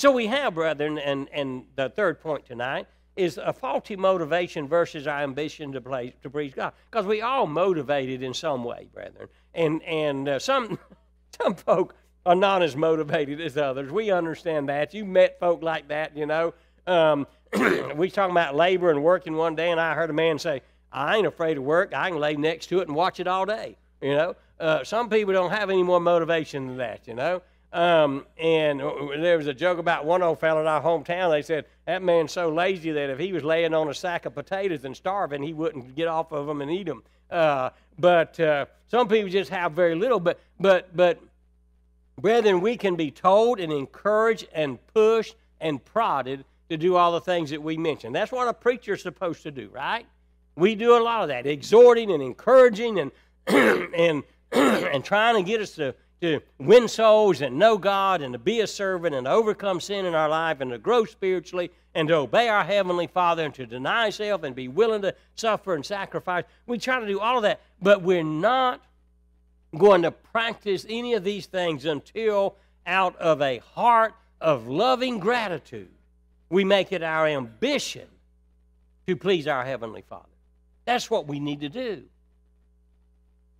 So 0.00 0.10
we 0.10 0.28
have, 0.28 0.54
brethren, 0.54 0.96
and, 0.96 1.28
and 1.30 1.66
the 1.76 1.90
third 1.90 2.22
point 2.22 2.46
tonight 2.46 2.86
is 3.16 3.36
a 3.36 3.52
faulty 3.52 3.96
motivation 3.96 4.66
versus 4.66 5.06
our 5.06 5.20
ambition 5.20 5.72
to, 5.72 5.80
play, 5.82 6.14
to 6.22 6.30
please 6.30 6.54
God. 6.54 6.72
Because 6.90 7.04
we 7.04 7.20
all 7.20 7.46
motivated 7.46 8.22
in 8.22 8.32
some 8.32 8.64
way, 8.64 8.88
brethren. 8.94 9.28
And, 9.52 9.82
and 9.82 10.26
uh, 10.26 10.38
some, 10.38 10.78
some 11.38 11.54
folk 11.54 11.94
are 12.24 12.34
not 12.34 12.62
as 12.62 12.76
motivated 12.76 13.42
as 13.42 13.58
others. 13.58 13.92
We 13.92 14.10
understand 14.10 14.70
that. 14.70 14.94
You 14.94 15.04
met 15.04 15.38
folk 15.38 15.62
like 15.62 15.88
that, 15.88 16.16
you 16.16 16.24
know. 16.24 16.54
Um, 16.86 17.26
we 17.94 18.10
talking 18.10 18.30
about 18.30 18.56
labor 18.56 18.90
and 18.90 19.04
working 19.04 19.34
one 19.34 19.54
day, 19.54 19.70
and 19.70 19.78
I 19.78 19.92
heard 19.92 20.08
a 20.08 20.14
man 20.14 20.38
say, 20.38 20.62
I 20.90 21.18
ain't 21.18 21.26
afraid 21.26 21.58
of 21.58 21.64
work. 21.64 21.92
I 21.94 22.08
can 22.08 22.18
lay 22.18 22.36
next 22.36 22.68
to 22.68 22.80
it 22.80 22.88
and 22.88 22.96
watch 22.96 23.20
it 23.20 23.26
all 23.26 23.44
day, 23.44 23.76
you 24.00 24.14
know. 24.14 24.34
Uh, 24.58 24.82
some 24.82 25.10
people 25.10 25.34
don't 25.34 25.50
have 25.50 25.68
any 25.68 25.82
more 25.82 26.00
motivation 26.00 26.68
than 26.68 26.78
that, 26.78 27.06
you 27.06 27.14
know. 27.14 27.42
Um, 27.72 28.26
and 28.36 28.80
there 28.80 29.36
was 29.36 29.46
a 29.46 29.54
joke 29.54 29.78
about 29.78 30.04
one 30.04 30.22
old 30.22 30.40
fellow 30.40 30.60
in 30.60 30.66
our 30.66 30.82
hometown. 30.82 31.30
They 31.30 31.42
said 31.42 31.66
that 31.86 32.02
man's 32.02 32.32
so 32.32 32.48
lazy 32.48 32.90
that 32.90 33.10
if 33.10 33.18
he 33.18 33.32
was 33.32 33.44
laying 33.44 33.74
on 33.74 33.88
a 33.88 33.94
sack 33.94 34.26
of 34.26 34.34
potatoes 34.34 34.84
and 34.84 34.96
starving, 34.96 35.42
he 35.42 35.52
wouldn't 35.52 35.94
get 35.94 36.08
off 36.08 36.32
of 36.32 36.46
them 36.46 36.62
and 36.62 36.70
eat 36.70 36.86
them. 36.86 37.04
Uh, 37.30 37.70
but 37.98 38.38
uh, 38.40 38.66
some 38.88 39.06
people 39.06 39.30
just 39.30 39.50
have 39.50 39.72
very 39.72 39.94
little. 39.94 40.18
But 40.18 40.40
but 40.58 40.94
but 40.96 41.20
brethren, 42.18 42.60
we 42.60 42.76
can 42.76 42.96
be 42.96 43.12
told 43.12 43.60
and 43.60 43.72
encouraged 43.72 44.48
and 44.52 44.78
pushed 44.92 45.36
and 45.60 45.84
prodded 45.84 46.44
to 46.70 46.76
do 46.76 46.96
all 46.96 47.12
the 47.12 47.20
things 47.20 47.50
that 47.50 47.62
we 47.62 47.76
mentioned. 47.76 48.14
That's 48.14 48.32
what 48.32 48.48
a 48.48 48.54
preacher's 48.54 49.02
supposed 49.02 49.42
to 49.44 49.50
do, 49.52 49.68
right? 49.72 50.06
We 50.56 50.74
do 50.74 50.96
a 50.96 51.02
lot 51.02 51.22
of 51.22 51.28
that, 51.28 51.46
exhorting 51.46 52.10
and 52.10 52.22
encouraging 52.22 52.98
and 52.98 53.12
and 53.94 54.24
and 54.52 55.04
trying 55.04 55.36
to 55.36 55.42
get 55.42 55.60
us 55.60 55.72
to 55.76 55.94
to 56.20 56.40
win 56.58 56.86
souls 56.86 57.40
and 57.40 57.58
know 57.58 57.78
God 57.78 58.20
and 58.20 58.32
to 58.34 58.38
be 58.38 58.60
a 58.60 58.66
servant 58.66 59.14
and 59.14 59.24
to 59.24 59.30
overcome 59.30 59.80
sin 59.80 60.04
in 60.04 60.14
our 60.14 60.28
life 60.28 60.60
and 60.60 60.70
to 60.70 60.78
grow 60.78 61.04
spiritually 61.04 61.70
and 61.94 62.08
to 62.08 62.14
obey 62.14 62.48
our 62.48 62.64
Heavenly 62.64 63.06
Father 63.06 63.44
and 63.44 63.54
to 63.54 63.66
deny 63.66 64.10
self 64.10 64.42
and 64.42 64.54
be 64.54 64.68
willing 64.68 65.02
to 65.02 65.14
suffer 65.34 65.74
and 65.74 65.84
sacrifice. 65.84 66.44
We 66.66 66.78
try 66.78 67.00
to 67.00 67.06
do 67.06 67.20
all 67.20 67.38
of 67.38 67.42
that, 67.44 67.60
but 67.80 68.02
we're 68.02 68.22
not 68.22 68.80
going 69.76 70.02
to 70.02 70.10
practice 70.10 70.84
any 70.88 71.14
of 71.14 71.24
these 71.24 71.46
things 71.46 71.84
until 71.84 72.56
out 72.86 73.16
of 73.16 73.40
a 73.40 73.58
heart 73.58 74.14
of 74.40 74.66
loving 74.66 75.18
gratitude, 75.18 75.90
we 76.48 76.64
make 76.64 76.92
it 76.92 77.02
our 77.02 77.26
ambition 77.26 78.08
to 79.06 79.16
please 79.16 79.46
our 79.46 79.64
Heavenly 79.64 80.02
Father. 80.02 80.24
That's 80.84 81.10
what 81.10 81.26
we 81.26 81.40
need 81.40 81.60
to 81.60 81.68
do. 81.68 82.04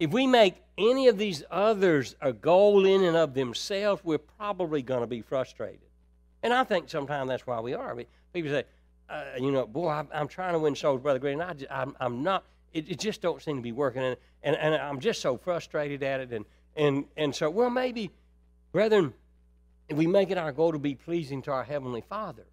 If 0.00 0.12
we 0.12 0.26
make 0.26 0.54
any 0.78 1.09
of 1.09 1.19
these 1.19 1.45
others 1.50 2.16
a 2.23 2.33
goal 2.33 2.87
in 2.87 3.04
and 3.04 3.16
of 3.19 3.35
themselves, 3.35 4.02
we're 4.02 4.16
probably 4.16 4.80
going 4.80 5.02
to 5.02 5.07
be 5.07 5.21
frustrated. 5.21 5.80
And 6.42 6.54
I 6.54 6.64
think 6.64 6.88
sometimes 6.88 7.28
that's 7.28 7.47
why 7.47 7.61
we 7.61 7.75
are. 7.75 7.95
People 8.33 8.50
say, 8.50 8.64
uh, 9.11 9.25
you 9.38 9.52
know, 9.52 9.66
boy, 9.66 9.90
I'm, 9.90 10.09
I'm, 10.14 10.26
trying 10.26 10.54
to 10.54 10.59
win 10.59 10.75
souls, 10.75 11.02
Brother 11.02 11.19
Green. 11.19 11.42
I 11.42 11.52
just, 11.52 11.71
I'm, 11.71 11.95
I'm 12.00 12.23
not, 12.23 12.45
it, 12.73 12.90
it, 12.90 12.99
just 12.99 13.21
don't 13.21 13.42
seem 13.42 13.57
to 13.57 13.62
be 13.62 13.73
working. 13.73 14.02
And, 14.02 14.16
and, 14.42 14.57
and 14.57 14.75
I'm 14.75 15.00
just 15.00 15.21
so 15.21 15.37
frustrated 15.37 16.02
at 16.02 16.21
it. 16.21 16.33
And, 16.33 16.47
and, 16.76 17.04
and 17.19 17.35
so, 17.35 17.50
well, 17.50 17.69
maybe, 17.69 18.11
brethren, 18.73 19.12
if 19.90 19.99
we 19.99 20.07
make 20.07 20.30
it 20.30 20.38
our 20.38 20.52
goal 20.52 20.73
to 20.73 20.78
be 20.78 20.95
pleasing 20.95 21.42
to 21.42 21.50
our 21.50 21.64
Heavenly 21.64 22.00
Father, 22.09 22.47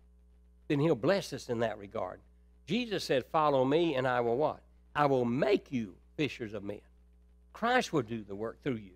then 0.68 0.80
He'll 0.80 0.96
bless 0.96 1.32
us 1.32 1.48
in 1.48 1.60
that 1.60 1.77
regard. 1.77 2.20
Jesus 2.66 3.06
said, 3.06 3.24
Follow 3.32 3.63
me, 3.63 3.96
and 3.96 4.06
I 4.06 4.20
will 4.20 4.36
what? 4.36 4.60
I 4.94 5.06
will 5.06 5.24
make 5.24 5.72
you 5.72 5.94
fishers 6.18 6.54
of 6.54 6.63
men. 6.63 6.82
Christ 7.58 7.92
will 7.92 8.04
do 8.04 8.24
the 8.24 8.36
work 8.36 8.62
through 8.62 8.76
you. 8.76 8.92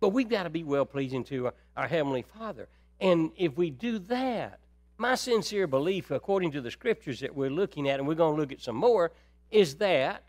But 0.00 0.08
we've 0.08 0.28
got 0.28 0.44
to 0.44 0.50
be 0.50 0.64
well 0.64 0.86
pleasing 0.86 1.22
to 1.24 1.46
our, 1.46 1.54
our 1.76 1.86
Heavenly 1.86 2.22
Father. 2.22 2.66
And 2.98 3.30
if 3.36 3.58
we 3.58 3.68
do 3.68 3.98
that, 3.98 4.58
my 4.96 5.14
sincere 5.14 5.66
belief, 5.66 6.10
according 6.10 6.52
to 6.52 6.62
the 6.62 6.70
scriptures 6.70 7.20
that 7.20 7.34
we're 7.34 7.50
looking 7.50 7.90
at, 7.90 7.98
and 7.98 8.08
we're 8.08 8.14
going 8.14 8.36
to 8.36 8.40
look 8.40 8.52
at 8.52 8.62
some 8.62 8.76
more, 8.76 9.12
is 9.50 9.74
that 9.76 10.22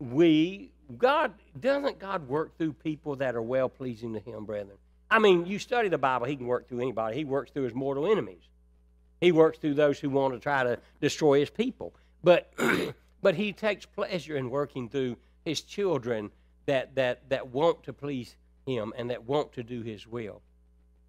we, 0.00 0.72
God, 0.98 1.32
doesn't 1.60 2.00
God 2.00 2.26
work 2.26 2.58
through 2.58 2.72
people 2.72 3.14
that 3.16 3.36
are 3.36 3.42
well 3.42 3.68
pleasing 3.68 4.12
to 4.14 4.18
Him, 4.18 4.44
brethren? 4.44 4.76
I 5.08 5.20
mean, 5.20 5.46
you 5.46 5.60
study 5.60 5.88
the 5.88 5.98
Bible, 5.98 6.26
He 6.26 6.34
can 6.34 6.48
work 6.48 6.68
through 6.68 6.80
anybody. 6.80 7.16
He 7.16 7.24
works 7.24 7.52
through 7.52 7.64
His 7.64 7.74
mortal 7.74 8.10
enemies, 8.10 8.48
He 9.20 9.30
works 9.30 9.58
through 9.58 9.74
those 9.74 10.00
who 10.00 10.10
want 10.10 10.34
to 10.34 10.40
try 10.40 10.64
to 10.64 10.80
destroy 11.00 11.38
His 11.38 11.50
people. 11.50 11.94
But, 12.24 12.52
but 13.22 13.36
He 13.36 13.52
takes 13.52 13.86
pleasure 13.86 14.36
in 14.36 14.50
working 14.50 14.88
through 14.88 15.16
His 15.44 15.60
children 15.60 16.32
that, 16.66 16.94
that, 16.94 17.28
that 17.28 17.48
want 17.48 17.82
to 17.84 17.92
please 17.92 18.36
Him 18.66 18.92
and 18.96 19.10
that 19.10 19.24
want 19.24 19.52
to 19.54 19.62
do 19.62 19.82
His 19.82 20.06
will. 20.06 20.42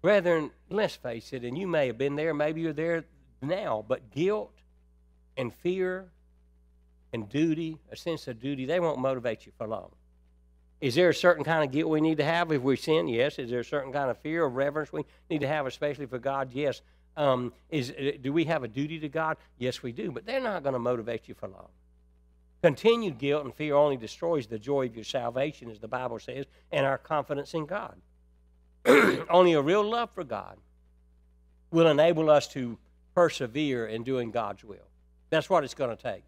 Brethren, 0.02 0.50
let's 0.68 0.96
face 0.96 1.32
it, 1.32 1.44
and 1.44 1.56
you 1.56 1.66
may 1.66 1.86
have 1.86 1.96
been 1.96 2.16
there, 2.16 2.34
maybe 2.34 2.60
you're 2.60 2.72
there 2.72 3.04
now, 3.40 3.84
but 3.86 4.10
guilt 4.10 4.52
and 5.36 5.52
fear 5.52 6.10
and 7.12 7.28
duty, 7.28 7.78
a 7.90 7.96
sense 7.96 8.28
of 8.28 8.40
duty, 8.40 8.66
they 8.66 8.80
won't 8.80 8.98
motivate 8.98 9.46
you 9.46 9.52
for 9.56 9.66
long. 9.66 9.90
Is 10.80 10.94
there 10.94 11.08
a 11.08 11.14
certain 11.14 11.44
kind 11.44 11.64
of 11.64 11.70
guilt 11.70 11.90
we 11.90 12.00
need 12.00 12.18
to 12.18 12.24
have 12.24 12.52
if 12.52 12.60
we 12.60 12.76
sin? 12.76 13.08
Yes. 13.08 13.38
Is 13.38 13.48
there 13.48 13.60
a 13.60 13.64
certain 13.64 13.92
kind 13.92 14.10
of 14.10 14.18
fear 14.18 14.44
or 14.44 14.48
reverence 14.50 14.92
we 14.92 15.04
need 15.30 15.40
to 15.40 15.48
have, 15.48 15.66
especially 15.66 16.06
for 16.06 16.18
God? 16.18 16.50
Yes. 16.52 16.82
Um, 17.16 17.52
is, 17.70 17.90
uh, 17.90 18.12
do 18.20 18.32
we 18.32 18.44
have 18.44 18.64
a 18.64 18.68
duty 18.68 18.98
to 19.00 19.08
God? 19.08 19.36
Yes, 19.56 19.82
we 19.82 19.92
do. 19.92 20.10
But 20.10 20.26
they're 20.26 20.42
not 20.42 20.62
going 20.62 20.74
to 20.74 20.78
motivate 20.78 21.28
you 21.28 21.34
for 21.34 21.48
long. 21.48 21.68
Continued 22.64 23.18
guilt 23.18 23.44
and 23.44 23.54
fear 23.54 23.74
only 23.74 23.98
destroys 23.98 24.46
the 24.46 24.58
joy 24.58 24.86
of 24.86 24.94
your 24.94 25.04
salvation, 25.04 25.70
as 25.70 25.80
the 25.80 25.86
Bible 25.86 26.18
says, 26.18 26.46
and 26.72 26.86
our 26.86 26.96
confidence 26.96 27.52
in 27.52 27.66
God. 27.66 27.94
Only 29.28 29.52
a 29.52 29.60
real 29.60 29.84
love 29.84 30.08
for 30.14 30.24
God 30.24 30.56
will 31.70 31.88
enable 31.88 32.30
us 32.30 32.48
to 32.54 32.78
persevere 33.14 33.86
in 33.86 34.02
doing 34.02 34.30
God's 34.30 34.64
will. 34.64 34.88
That's 35.28 35.50
what 35.50 35.62
it's 35.62 35.74
going 35.74 35.94
to 35.94 36.02
take. 36.02 36.24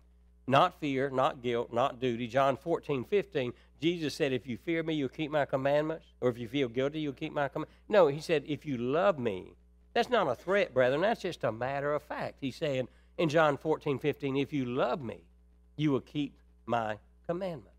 Not 0.47 0.79
fear, 0.79 1.09
not 1.09 1.41
guilt, 1.41 1.73
not 1.73 2.01
duty. 2.01 2.27
John 2.27 2.59
14, 2.59 3.05
15, 3.05 3.55
Jesus 3.81 4.15
said, 4.15 4.35
If 4.35 4.47
you 4.47 4.59
fear 4.59 4.83
me, 4.83 4.93
you'll 4.93 5.09
keep 5.09 5.31
my 5.31 5.47
commandments. 5.47 6.05
Or 6.21 6.29
if 6.29 6.37
you 6.37 6.49
feel 6.49 6.69
guilty, 6.69 7.01
you'll 7.01 7.15
keep 7.15 7.33
my 7.33 7.49
commandments. 7.49 7.81
No, 7.89 8.09
he 8.09 8.21
said, 8.21 8.45
If 8.47 8.67
you 8.67 8.77
love 8.77 9.19
me, 9.19 9.55
that's 9.95 10.11
not 10.11 10.29
a 10.29 10.35
threat, 10.35 10.75
brethren. 10.75 11.01
That's 11.01 11.23
just 11.23 11.45
a 11.45 11.51
matter 11.51 11.95
of 11.95 12.03
fact. 12.03 12.37
He's 12.43 12.57
saying 12.57 12.89
in 13.17 13.31
John 13.31 13.57
14, 13.57 13.99
15, 13.99 14.37
If 14.37 14.53
you 14.53 14.67
love 14.67 15.01
me, 15.01 15.23
you 15.77 15.93
will 15.93 16.01
keep 16.01 16.35
my 16.67 16.99
commandment. 17.27 17.75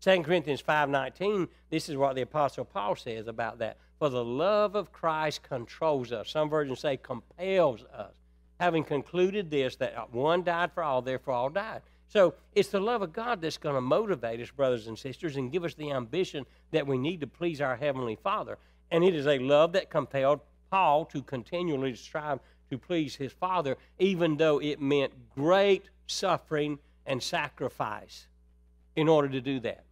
2 0.00 0.22
Corinthians 0.22 0.62
5.19, 0.62 1.48
this 1.70 1.88
is 1.88 1.96
what 1.96 2.14
the 2.14 2.22
Apostle 2.22 2.64
Paul 2.64 2.96
says 2.96 3.26
about 3.26 3.58
that. 3.58 3.78
For 3.98 4.08
the 4.08 4.24
love 4.24 4.76
of 4.76 4.92
Christ 4.92 5.42
controls 5.42 6.12
us. 6.12 6.30
Some 6.30 6.48
versions 6.48 6.80
say 6.80 6.96
compels 6.96 7.84
us. 7.92 8.12
Having 8.60 8.84
concluded 8.84 9.50
this, 9.50 9.76
that 9.76 10.12
one 10.12 10.44
died 10.44 10.72
for 10.72 10.82
all, 10.82 11.02
therefore 11.02 11.34
all 11.34 11.48
died. 11.50 11.82
So 12.08 12.34
it's 12.54 12.68
the 12.68 12.80
love 12.80 13.02
of 13.02 13.12
God 13.12 13.42
that's 13.42 13.58
going 13.58 13.74
to 13.74 13.80
motivate 13.80 14.40
us, 14.40 14.50
brothers 14.50 14.86
and 14.86 14.98
sisters, 14.98 15.36
and 15.36 15.52
give 15.52 15.64
us 15.64 15.74
the 15.74 15.90
ambition 15.90 16.46
that 16.70 16.86
we 16.86 16.96
need 16.96 17.20
to 17.20 17.26
please 17.26 17.60
our 17.60 17.76
Heavenly 17.76 18.16
Father. 18.22 18.56
And 18.90 19.04
it 19.04 19.14
is 19.14 19.26
a 19.26 19.38
love 19.38 19.72
that 19.72 19.90
compelled 19.90 20.40
Paul 20.70 21.04
to 21.06 21.22
continually 21.22 21.94
strive 21.94 22.38
to 22.70 22.78
please 22.78 23.16
his 23.16 23.32
Father, 23.32 23.76
even 23.98 24.36
though 24.36 24.60
it 24.60 24.80
meant 24.80 25.12
great 25.34 25.90
suffering 26.06 26.78
and 27.08 27.20
sacrifice 27.20 28.28
in 28.94 29.08
order 29.08 29.28
to 29.28 29.40
do 29.40 29.58
that. 29.60 29.84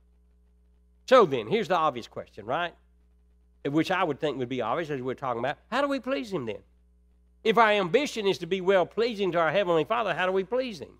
So 1.08 1.24
then, 1.24 1.48
here's 1.48 1.68
the 1.68 1.76
obvious 1.76 2.06
question, 2.06 2.46
right? 2.46 2.74
Which 3.64 3.90
I 3.90 4.04
would 4.04 4.20
think 4.20 4.38
would 4.38 4.48
be 4.48 4.60
obvious 4.60 4.90
as 4.90 5.00
we're 5.00 5.14
talking 5.14 5.40
about. 5.40 5.58
How 5.70 5.80
do 5.80 5.88
we 5.88 5.98
please 5.98 6.32
Him 6.32 6.46
then? 6.46 6.62
If 7.42 7.58
our 7.58 7.70
ambition 7.70 8.26
is 8.26 8.38
to 8.38 8.46
be 8.46 8.60
well 8.60 8.86
pleasing 8.86 9.32
to 9.32 9.38
our 9.38 9.50
Heavenly 9.50 9.84
Father, 9.84 10.14
how 10.14 10.26
do 10.26 10.32
we 10.32 10.44
please 10.44 10.80
Him? 10.80 10.98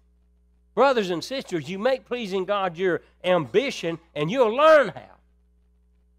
Brothers 0.75 1.11
and 1.11 1.23
sisters, 1.23 1.68
you 1.68 1.78
make 1.78 2.04
pleasing 2.04 2.44
God 2.44 2.76
your 2.76 3.02
ambition, 3.25 3.99
and 4.14 4.30
you'll 4.30 4.54
learn 4.54 4.88
how. 4.88 5.15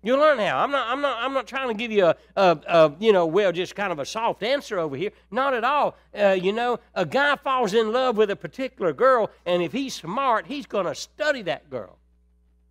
You'll 0.07 0.19
learn 0.19 0.39
how. 0.39 0.59
I'm 0.59 0.71
not, 0.71 0.87
I'm 0.87 1.01
not, 1.01 1.17
I'm 1.21 1.33
not 1.33 1.47
trying 1.47 1.67
to 1.67 1.73
give 1.73 1.91
you 1.91 2.05
a, 2.05 2.15
a, 2.37 2.59
a 2.65 2.95
you 2.97 3.11
know, 3.11 3.25
well, 3.25 3.51
just 3.51 3.75
kind 3.75 3.91
of 3.91 3.99
a 3.99 4.05
soft 4.05 4.41
answer 4.41 4.79
over 4.79 4.95
here. 4.95 5.11
Not 5.31 5.53
at 5.53 5.65
all. 5.65 5.97
Uh, 6.17 6.29
you 6.29 6.53
know, 6.53 6.79
a 6.95 7.05
guy 7.05 7.35
falls 7.35 7.73
in 7.73 7.91
love 7.91 8.15
with 8.15 8.31
a 8.31 8.35
particular 8.37 8.93
girl, 8.93 9.29
and 9.45 9.61
if 9.61 9.73
he's 9.73 9.95
smart, 9.95 10.45
he's 10.45 10.65
going 10.65 10.85
to 10.85 10.95
study 10.95 11.41
that 11.41 11.69
girl 11.69 11.97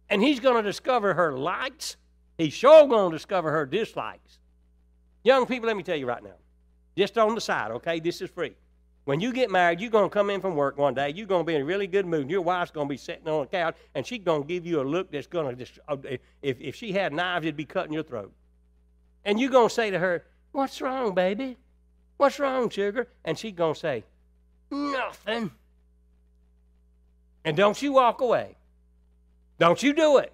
and 0.09 0.23
he's 0.23 0.41
going 0.41 0.57
to 0.57 0.63
discover 0.63 1.13
her 1.13 1.37
likes. 1.37 1.99
He's 2.39 2.55
sure 2.55 2.89
going 2.89 3.11
to 3.11 3.15
discover 3.15 3.51
her 3.51 3.67
dislikes. 3.67 4.39
Young 5.23 5.45
people, 5.45 5.67
let 5.67 5.77
me 5.77 5.83
tell 5.83 5.97
you 5.97 6.07
right 6.07 6.25
now, 6.25 6.37
just 6.97 7.19
on 7.19 7.35
the 7.35 7.41
side, 7.43 7.71
okay? 7.71 8.01
This 8.01 8.23
is 8.23 8.31
free. 8.31 8.55
When 9.07 9.21
you 9.21 9.33
get 9.33 9.53
married, 9.53 9.81
you're 9.81 9.89
going 9.89 10.11
to 10.11 10.13
come 10.13 10.31
in 10.31 10.41
from 10.41 10.57
work 10.57 10.77
one 10.77 10.93
day. 10.93 11.13
You're 11.15 11.29
going 11.29 11.43
to 11.43 11.47
be 11.47 11.55
in 11.55 11.63
a 11.63 11.65
really 11.65 11.87
good 11.87 12.07
mood. 12.07 12.23
And 12.23 12.31
Your 12.31 12.43
wife's 12.43 12.73
going 12.73 12.89
to 12.89 12.93
be 12.93 12.97
sitting 12.97 13.29
on 13.29 13.43
the 13.43 13.47
couch, 13.47 13.77
and 13.95 14.05
she's 14.05 14.19
going 14.19 14.43
to 14.43 14.49
give 14.49 14.67
you 14.67 14.81
a 14.81 14.83
look 14.83 15.13
that's 15.13 15.29
going 15.29 15.49
to 15.49 15.65
just, 15.65 15.79
if, 16.43 16.61
if 16.61 16.75
she 16.75 16.91
had 16.93 17.13
knives, 17.13 17.47
it'd 17.47 17.57
be 17.57 17.65
cutting 17.65 17.93
your 17.93 18.03
throat. 18.03 18.33
And 19.25 19.39
you're 19.39 19.51
going 19.51 19.69
to 19.69 19.75
say 19.75 19.91
to 19.93 19.99
her, 20.01 20.25
What's 20.51 20.81
wrong, 20.81 21.15
baby? 21.15 21.57
What's 22.17 22.41
wrong, 22.41 22.69
sugar? 22.69 23.07
And 23.25 23.39
she's 23.39 23.53
going 23.53 23.75
to 23.75 23.81
say, 23.81 24.05
Nothing. 24.73 25.53
And 27.45 27.57
don't 27.57 27.81
you 27.81 27.93
walk 27.93 28.21
away. 28.21 28.57
Don't 29.61 29.81
you 29.85 29.93
do 29.93 30.17
it. 30.19 30.33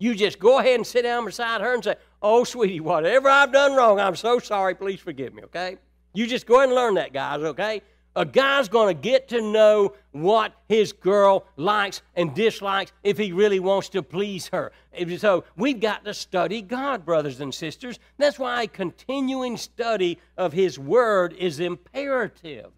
You 0.00 0.16
just 0.16 0.40
go 0.40 0.58
ahead 0.58 0.74
and 0.74 0.86
sit 0.86 1.02
down 1.02 1.24
beside 1.26 1.60
her 1.60 1.74
and 1.74 1.84
say, 1.84 1.94
Oh, 2.20 2.42
sweetie, 2.42 2.80
whatever 2.80 3.28
I've 3.28 3.52
done 3.52 3.76
wrong, 3.76 4.00
I'm 4.00 4.16
so 4.16 4.40
sorry. 4.40 4.74
Please 4.74 4.98
forgive 4.98 5.32
me, 5.32 5.44
okay? 5.44 5.76
You 6.12 6.26
just 6.26 6.46
go 6.46 6.56
ahead 6.56 6.68
and 6.68 6.76
learn 6.76 6.94
that, 6.94 7.12
guys, 7.12 7.40
okay? 7.40 7.82
A 8.14 8.26
guy's 8.26 8.68
going 8.68 8.94
to 8.94 9.00
get 9.00 9.28
to 9.28 9.40
know 9.40 9.94
what 10.10 10.52
his 10.68 10.92
girl 10.92 11.46
likes 11.56 12.02
and 12.14 12.34
dislikes 12.34 12.92
if 13.02 13.16
he 13.16 13.32
really 13.32 13.58
wants 13.58 13.88
to 13.90 14.02
please 14.02 14.48
her. 14.48 14.70
So 15.16 15.44
we've 15.56 15.80
got 15.80 16.04
to 16.04 16.12
study 16.12 16.60
God, 16.60 17.06
brothers 17.06 17.40
and 17.40 17.54
sisters. 17.54 17.98
That's 18.18 18.38
why 18.38 18.64
a 18.64 18.66
continuing 18.66 19.56
study 19.56 20.18
of 20.36 20.52
His 20.52 20.78
Word 20.78 21.32
is 21.32 21.60
imperative. 21.60 22.70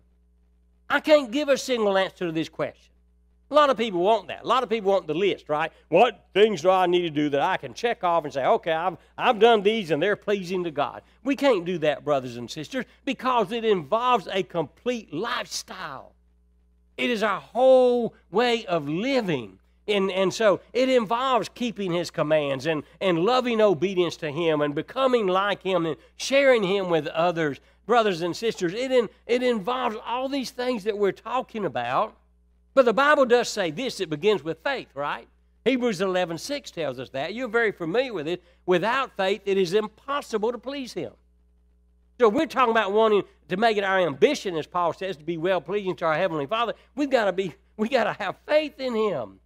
I 0.88 1.00
can't 1.00 1.32
give 1.32 1.48
a 1.48 1.58
single 1.58 1.98
answer 1.98 2.26
to 2.26 2.32
this 2.32 2.48
question. 2.48 2.93
A 3.50 3.54
lot 3.54 3.70
of 3.70 3.76
people 3.76 4.00
want 4.00 4.28
that. 4.28 4.44
A 4.44 4.46
lot 4.46 4.62
of 4.62 4.68
people 4.68 4.90
want 4.90 5.06
the 5.06 5.14
list, 5.14 5.48
right? 5.48 5.70
What 5.88 6.26
things 6.32 6.62
do 6.62 6.70
I 6.70 6.86
need 6.86 7.02
to 7.02 7.10
do 7.10 7.28
that 7.30 7.40
I 7.40 7.56
can 7.56 7.74
check 7.74 8.02
off 8.02 8.24
and 8.24 8.32
say, 8.32 8.44
okay, 8.44 8.72
I've, 8.72 8.96
I've 9.18 9.38
done 9.38 9.62
these 9.62 9.90
and 9.90 10.02
they're 10.02 10.16
pleasing 10.16 10.64
to 10.64 10.70
God? 10.70 11.02
We 11.22 11.36
can't 11.36 11.64
do 11.64 11.78
that, 11.78 12.04
brothers 12.04 12.36
and 12.36 12.50
sisters, 12.50 12.84
because 13.04 13.52
it 13.52 13.64
involves 13.64 14.26
a 14.32 14.42
complete 14.42 15.12
lifestyle. 15.12 16.12
It 16.96 17.10
is 17.10 17.22
our 17.22 17.40
whole 17.40 18.14
way 18.30 18.64
of 18.66 18.88
living. 18.88 19.58
And, 19.86 20.10
and 20.10 20.32
so 20.32 20.60
it 20.72 20.88
involves 20.88 21.50
keeping 21.50 21.92
his 21.92 22.10
commands 22.10 22.64
and, 22.66 22.82
and 23.00 23.18
loving 23.18 23.60
obedience 23.60 24.16
to 24.18 24.30
him 24.30 24.62
and 24.62 24.74
becoming 24.74 25.26
like 25.26 25.62
him 25.62 25.84
and 25.84 25.96
sharing 26.16 26.62
him 26.62 26.88
with 26.88 27.06
others. 27.08 27.60
Brothers 27.86 28.22
and 28.22 28.34
sisters, 28.34 28.72
it, 28.72 28.90
in, 28.90 29.10
it 29.26 29.42
involves 29.42 29.96
all 30.06 30.30
these 30.30 30.50
things 30.50 30.84
that 30.84 30.96
we're 30.96 31.12
talking 31.12 31.66
about. 31.66 32.16
But 32.74 32.84
the 32.84 32.92
Bible 32.92 33.24
does 33.24 33.48
say 33.48 33.70
this 33.70 34.00
it 34.00 34.10
begins 34.10 34.42
with 34.42 34.58
faith, 34.62 34.88
right? 34.94 35.28
Hebrews 35.64 36.00
11 36.00 36.38
6 36.38 36.70
tells 36.72 36.98
us 36.98 37.10
that. 37.10 37.34
You're 37.34 37.48
very 37.48 37.72
familiar 37.72 38.12
with 38.12 38.28
it. 38.28 38.42
Without 38.66 39.16
faith, 39.16 39.42
it 39.46 39.56
is 39.56 39.72
impossible 39.72 40.52
to 40.52 40.58
please 40.58 40.92
Him. 40.92 41.12
So 42.20 42.28
we're 42.28 42.46
talking 42.46 42.72
about 42.72 42.92
wanting 42.92 43.22
to 43.48 43.56
make 43.56 43.76
it 43.76 43.84
our 43.84 43.98
ambition, 44.00 44.56
as 44.56 44.66
Paul 44.66 44.92
says, 44.92 45.16
to 45.16 45.24
be 45.24 45.38
well 45.38 45.60
pleasing 45.60 45.96
to 45.96 46.04
our 46.04 46.14
Heavenly 46.14 46.46
Father. 46.46 46.74
We've 46.94 47.10
got 47.10 47.24
to 47.26 47.32
be, 47.32 47.54
we 47.76 47.88
got 47.88 48.04
to 48.04 48.12
have 48.12 48.36
faith 48.46 48.78
in 48.78 48.94
Him. 48.94 49.40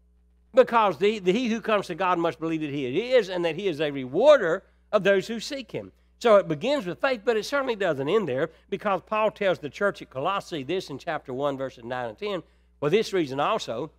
Because 0.54 0.98
the, 0.98 1.18
the, 1.18 1.32
he 1.32 1.48
who 1.48 1.60
comes 1.60 1.86
to 1.86 1.94
God 1.94 2.18
must 2.18 2.40
believe 2.40 2.62
that 2.62 2.70
He 2.70 3.12
is 3.12 3.28
and 3.28 3.44
that 3.44 3.54
He 3.54 3.68
is 3.68 3.80
a 3.80 3.90
rewarder 3.90 4.64
of 4.90 5.04
those 5.04 5.28
who 5.28 5.38
seek 5.38 5.70
Him. 5.70 5.92
So 6.18 6.36
it 6.36 6.48
begins 6.48 6.84
with 6.84 7.00
faith, 7.00 7.20
but 7.24 7.36
it 7.36 7.44
certainly 7.44 7.76
doesn't 7.76 8.08
end 8.08 8.26
there 8.26 8.50
because 8.70 9.02
Paul 9.06 9.30
tells 9.30 9.60
the 9.60 9.70
church 9.70 10.02
at 10.02 10.10
Colossae 10.10 10.64
this 10.64 10.90
in 10.90 10.98
chapter 10.98 11.32
1, 11.32 11.56
verses 11.56 11.84
9 11.84 12.08
and 12.08 12.18
10 12.18 12.42
for 12.80 12.90
this 12.90 13.12
reason 13.12 13.40
also, 13.40 13.90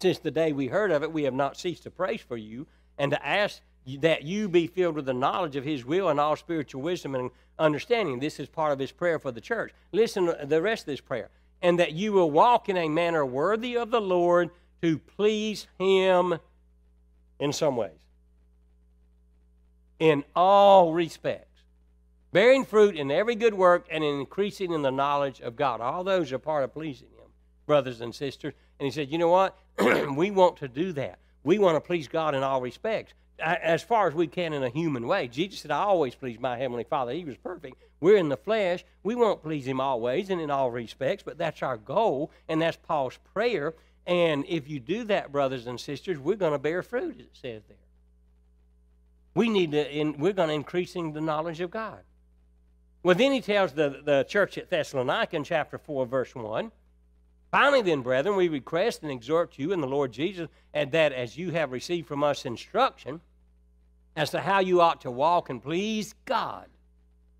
since 0.00 0.18
the 0.18 0.30
day 0.30 0.52
we 0.52 0.66
heard 0.66 0.90
of 0.90 1.02
it, 1.02 1.12
we 1.12 1.24
have 1.24 1.34
not 1.34 1.56
ceased 1.56 1.84
to 1.84 1.90
praise 1.90 2.20
for 2.20 2.36
you 2.36 2.66
and 2.98 3.10
to 3.12 3.26
ask 3.26 3.60
that 4.00 4.22
you 4.22 4.48
be 4.48 4.66
filled 4.66 4.96
with 4.96 5.06
the 5.06 5.14
knowledge 5.14 5.56
of 5.56 5.64
his 5.64 5.84
will 5.84 6.08
and 6.08 6.18
all 6.18 6.36
spiritual 6.36 6.82
wisdom 6.82 7.14
and 7.14 7.30
understanding. 7.58 8.18
This 8.18 8.40
is 8.40 8.48
part 8.48 8.72
of 8.72 8.78
his 8.78 8.92
prayer 8.92 9.18
for 9.18 9.30
the 9.32 9.40
church. 9.40 9.72
Listen 9.92 10.26
to 10.26 10.46
the 10.46 10.60
rest 10.60 10.82
of 10.82 10.86
this 10.86 11.00
prayer. 11.00 11.30
and 11.62 11.78
that 11.78 11.92
you 11.92 12.12
will 12.12 12.30
walk 12.30 12.68
in 12.68 12.76
a 12.76 12.88
manner 12.88 13.24
worthy 13.24 13.76
of 13.76 13.90
the 13.90 14.00
Lord 14.00 14.50
to 14.82 14.98
please 14.98 15.66
Him 15.78 16.38
in 17.40 17.52
some 17.52 17.76
ways. 17.76 17.98
In 19.98 20.24
all 20.34 20.92
respects. 20.92 21.62
Bearing 22.32 22.64
fruit 22.66 22.96
in 22.96 23.10
every 23.10 23.34
good 23.34 23.54
work 23.54 23.86
and 23.90 24.04
increasing 24.04 24.72
in 24.72 24.82
the 24.82 24.90
knowledge 24.90 25.40
of 25.40 25.56
God. 25.56 25.80
All 25.80 26.04
those 26.04 26.32
are 26.32 26.38
part 26.38 26.64
of 26.64 26.74
pleasing 26.74 27.08
Him, 27.08 27.15
brothers 27.66 28.00
and 28.00 28.14
sisters. 28.14 28.54
And 28.78 28.86
He 28.86 28.90
said, 28.90 29.10
You 29.10 29.18
know 29.18 29.28
what? 29.28 29.58
we 30.16 30.30
want 30.30 30.56
to 30.58 30.68
do 30.68 30.92
that. 30.92 31.18
We 31.44 31.58
want 31.58 31.76
to 31.76 31.80
please 31.80 32.08
God 32.08 32.34
in 32.34 32.42
all 32.42 32.60
respects 32.60 33.12
as 33.38 33.82
far 33.82 34.08
as 34.08 34.14
we 34.14 34.26
can 34.26 34.52
in 34.52 34.62
a 34.62 34.68
human 34.68 35.06
way. 35.06 35.28
Jesus 35.28 35.60
said, 35.60 35.70
I 35.70 35.80
always 35.80 36.14
please 36.14 36.40
my 36.40 36.56
Heavenly 36.56 36.84
Father. 36.84 37.12
He 37.12 37.24
was 37.24 37.36
perfect. 37.36 37.76
We're 38.00 38.16
in 38.16 38.28
the 38.28 38.36
flesh. 38.36 38.84
We 39.02 39.14
won't 39.14 39.42
please 39.42 39.66
Him 39.66 39.80
always 39.80 40.30
and 40.30 40.40
in 40.40 40.50
all 40.50 40.70
respects, 40.70 41.22
but 41.22 41.38
that's 41.38 41.62
our 41.62 41.76
goal, 41.76 42.30
and 42.48 42.60
that's 42.60 42.76
Paul's 42.76 43.18
prayer. 43.34 43.74
And 44.06 44.44
if 44.48 44.68
you 44.68 44.80
do 44.80 45.04
that, 45.04 45.32
brothers 45.32 45.66
and 45.66 45.78
sisters, 45.78 46.18
we're 46.18 46.36
going 46.36 46.52
to 46.52 46.58
bear 46.58 46.82
fruit, 46.82 47.16
as 47.18 47.26
it 47.26 47.30
says 47.34 47.62
there. 47.68 47.76
We 49.34 49.48
need 49.48 49.72
to, 49.72 49.90
in, 49.94 50.18
we're 50.18 50.32
going 50.32 50.48
to 50.48 50.54
increasing 50.54 51.12
the 51.12 51.20
knowledge 51.20 51.60
of 51.60 51.70
God. 51.70 52.00
Well, 53.02 53.14
then 53.14 53.32
he 53.32 53.40
tells 53.40 53.72
the, 53.72 54.00
the 54.04 54.24
church 54.28 54.56
at 54.58 54.70
Thessalonica 54.70 55.36
in 55.36 55.44
chapter 55.44 55.78
4, 55.78 56.06
verse 56.06 56.34
1 56.34 56.72
Finally, 57.56 57.80
then, 57.80 58.02
brethren, 58.02 58.36
we 58.36 58.48
request 58.48 59.02
and 59.02 59.10
exhort 59.10 59.58
you 59.58 59.72
in 59.72 59.80
the 59.80 59.86
Lord 59.86 60.12
Jesus, 60.12 60.46
and 60.74 60.92
that 60.92 61.14
as 61.14 61.38
you 61.38 61.52
have 61.52 61.72
received 61.72 62.06
from 62.06 62.22
us 62.22 62.44
instruction 62.44 63.18
as 64.14 64.28
to 64.28 64.40
how 64.40 64.58
you 64.58 64.82
ought 64.82 65.00
to 65.00 65.10
walk 65.10 65.48
and 65.48 65.62
please 65.62 66.14
God, 66.26 66.66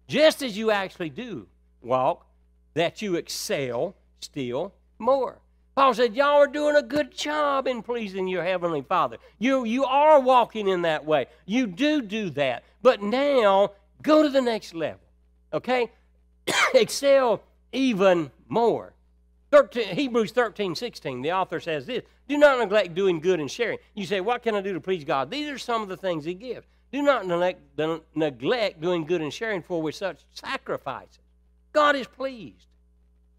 just 0.09 0.43
as 0.43 0.57
you 0.57 0.71
actually 0.71 1.11
do 1.11 1.49
walk, 1.83 2.27
that 2.73 3.03
you 3.03 3.17
excel 3.17 3.95
still 4.21 4.73
more. 4.99 5.37
Paul 5.75 5.93
said, 5.93 6.17
Y'all 6.17 6.41
are 6.41 6.47
doing 6.47 6.77
a 6.77 6.83
good 6.83 7.15
job 7.15 7.67
in 7.67 7.83
pleasing 7.83 8.27
your 8.27 8.43
Heavenly 8.43 8.81
Father. 8.81 9.19
You, 9.39 9.67
you 9.67 9.85
are 9.85 10.19
walking 10.19 10.67
in 10.67 10.81
that 10.81 11.05
way. 11.05 11.27
You 11.45 11.67
do 11.67 12.01
do 12.01 12.31
that. 12.31 12.65
But 12.81 13.03
now, 13.03 13.73
go 14.01 14.23
to 14.23 14.31
the 14.31 14.41
next 14.41 14.73
level. 14.73 15.01
Okay? 15.53 15.91
excel 16.73 17.43
even 17.71 18.31
more. 18.49 18.95
13, 19.51 19.95
Hebrews 19.95 20.33
13, 20.33 20.75
16, 20.75 21.23
the 21.23 21.33
author 21.33 21.61
says 21.61 21.87
this 21.87 22.03
Do 22.29 22.37
not 22.37 22.59
neglect 22.59 22.95
doing 22.95 23.21
good 23.21 23.41
and 23.41 23.51
sharing. 23.51 23.79
You 23.95 24.07
say, 24.07 24.21
What 24.21 24.43
can 24.43 24.55
I 24.55 24.61
do 24.61 24.73
to 24.73 24.81
please 24.81 25.05
God? 25.05 25.31
These 25.31 25.49
are 25.49 25.59
some 25.59 25.83
of 25.83 25.89
the 25.89 25.97
things 25.97 26.25
He 26.25 26.35
gives. 26.35 26.67
Do 26.93 27.03
not 27.03 27.27
neglect, 27.27 27.61
neglect 28.15 28.81
doing 28.81 29.05
good 29.05 29.21
and 29.21 29.33
sharing, 29.33 29.63
for 29.63 29.83
with 29.83 29.95
such 29.95 30.25
sacrifices, 30.33 31.19
God 31.73 31.97
is 31.97 32.07
pleased. 32.07 32.67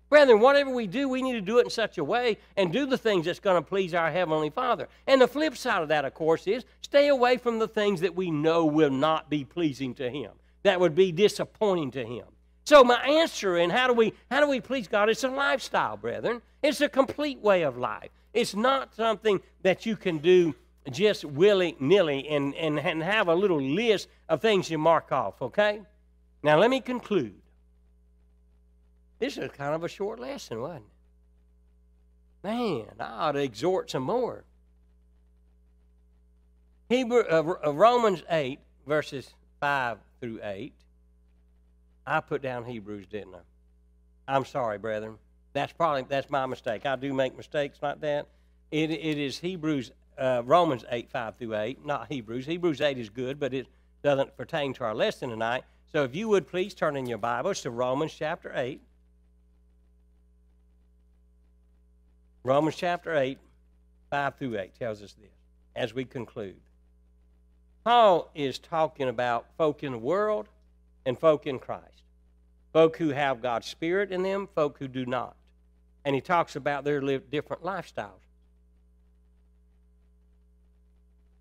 Brethren, 0.09 0.39
whatever 0.39 0.73
we 0.73 0.87
do, 0.87 1.09
we 1.09 1.21
need 1.21 1.33
to 1.33 1.41
do 1.41 1.57
it 1.59 1.65
in 1.65 1.69
such 1.69 1.97
a 1.97 2.03
way 2.03 2.37
and 2.55 2.71
do 2.71 2.85
the 2.85 2.97
things 2.97 3.25
that's 3.25 3.41
going 3.41 3.61
to 3.61 3.67
please 3.67 3.93
our 3.93 4.09
Heavenly 4.09 4.49
Father. 4.49 4.87
And 5.05 5.19
the 5.19 5.27
flip 5.27 5.57
side 5.57 5.81
of 5.81 5.89
that, 5.89 6.05
of 6.05 6.13
course, 6.13 6.47
is 6.47 6.63
stay 6.81 7.09
away 7.09 7.35
from 7.37 7.59
the 7.59 7.67
things 7.67 7.99
that 8.01 8.15
we 8.15 8.31
know 8.31 8.65
will 8.65 8.89
not 8.89 9.29
be 9.29 9.43
pleasing 9.43 9.93
to 9.95 10.09
Him, 10.09 10.31
that 10.63 10.79
would 10.79 10.95
be 10.95 11.11
disappointing 11.11 11.91
to 11.91 12.05
Him. 12.05 12.25
So 12.67 12.83
my 12.83 13.01
answer 13.01 13.55
in 13.55 13.69
how 13.69 13.87
do 13.87 13.93
we 13.93 14.11
how 14.29 14.41
do 14.41 14.49
we 14.49 14.59
please 14.59 14.89
God? 14.89 15.07
It's 15.07 15.23
a 15.23 15.29
lifestyle, 15.29 15.95
brethren. 15.95 16.41
It's 16.61 16.81
a 16.81 16.89
complete 16.89 17.39
way 17.39 17.61
of 17.61 17.77
life. 17.77 18.09
It's 18.33 18.55
not 18.55 18.93
something 18.93 19.39
that 19.61 19.85
you 19.85 19.95
can 19.95 20.17
do 20.17 20.53
just 20.91 21.23
willy 21.23 21.77
nilly 21.79 22.27
and, 22.27 22.53
and, 22.55 22.77
and 22.77 23.01
have 23.01 23.29
a 23.29 23.35
little 23.35 23.61
list 23.61 24.09
of 24.27 24.41
things 24.41 24.69
you 24.69 24.77
mark 24.77 25.13
off, 25.13 25.41
okay? 25.41 25.81
Now 26.43 26.59
let 26.59 26.69
me 26.69 26.81
conclude. 26.81 27.35
This 29.19 29.37
is 29.37 29.49
kind 29.51 29.73
of 29.73 29.85
a 29.85 29.87
short 29.87 30.19
lesson, 30.19 30.59
wasn't 30.59 30.83
it? 32.43 32.47
Man, 32.49 32.87
I 32.99 33.27
ought 33.27 33.31
to 33.31 33.43
exhort 33.43 33.91
some 33.91 34.03
more. 34.03 34.43
Hebrew, 36.89 37.23
uh, 37.31 37.43
uh 37.65 37.71
Romans 37.71 38.23
8, 38.29 38.59
verses 38.85 39.33
5 39.61 39.99
through 40.19 40.41
8. 40.43 40.73
I 42.07 42.21
put 42.21 42.41
down 42.41 42.63
Hebrews, 42.63 43.05
didn't 43.05 43.35
I? 43.35 44.33
I'm 44.33 44.45
sorry, 44.45 44.77
brethren. 44.77 45.17
That's 45.53 45.73
probably 45.73 46.05
that's 46.07 46.29
my 46.29 46.45
mistake. 46.45 46.85
I 46.85 46.95
do 46.95 47.13
make 47.13 47.35
mistakes 47.35 47.79
like 47.81 47.99
that. 48.01 48.27
It, 48.71 48.91
it 48.91 49.17
is 49.17 49.37
Hebrews, 49.39 49.91
uh, 50.17 50.41
Romans 50.45 50.85
8, 50.89 51.09
5 51.09 51.35
through 51.35 51.55
8, 51.55 51.85
not 51.85 52.07
Hebrews. 52.11 52.45
Hebrews 52.45 52.81
8 52.81 52.97
is 52.97 53.09
good, 53.09 53.39
but 53.39 53.53
it 53.53 53.67
doesn't 54.03 54.35
pertain 54.37 54.73
to 54.75 54.83
our 54.85 54.95
lesson 54.95 55.29
tonight. 55.29 55.63
So 55.91 56.03
if 56.03 56.15
you 56.15 56.27
would 56.29 56.47
please 56.47 56.73
turn 56.73 56.95
in 56.95 57.05
your 57.05 57.17
Bibles 57.17 57.61
to 57.61 57.71
Romans 57.71 58.13
chapter 58.13 58.51
8. 58.53 58.81
Romans 62.43 62.75
chapter 62.75 63.15
8, 63.15 63.37
5 64.09 64.35
through 64.35 64.59
8 64.59 64.75
tells 64.79 65.01
us 65.01 65.13
this 65.13 65.31
as 65.75 65.93
we 65.93 66.05
conclude. 66.05 66.59
Paul 67.83 68.29
is 68.35 68.59
talking 68.59 69.07
about 69.07 69.45
folk 69.57 69.83
in 69.83 69.93
the 69.93 69.97
world 69.97 70.47
and 71.07 71.17
folk 71.17 71.47
in 71.47 71.57
Christ. 71.57 72.03
Folk 72.73 72.97
who 72.97 73.09
have 73.09 73.41
God's 73.41 73.65
Spirit 73.65 74.11
in 74.11 74.23
them, 74.23 74.49
folk 74.53 74.77
who 74.77 74.89
do 74.89 75.05
not. 75.05 75.37
And 76.03 76.13
he 76.13 76.21
talks 76.21 76.57
about 76.57 76.83
their 76.83 76.99
different 76.99 77.63
lifestyles. 77.63 78.19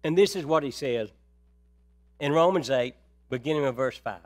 And 0.04 0.16
this 0.16 0.36
is 0.36 0.46
what 0.46 0.62
he 0.62 0.70
says 0.70 1.10
in 2.20 2.32
Romans 2.32 2.70
8, 2.70 2.94
beginning 3.28 3.64
of 3.64 3.74
verse 3.74 3.98
5. 3.98 4.20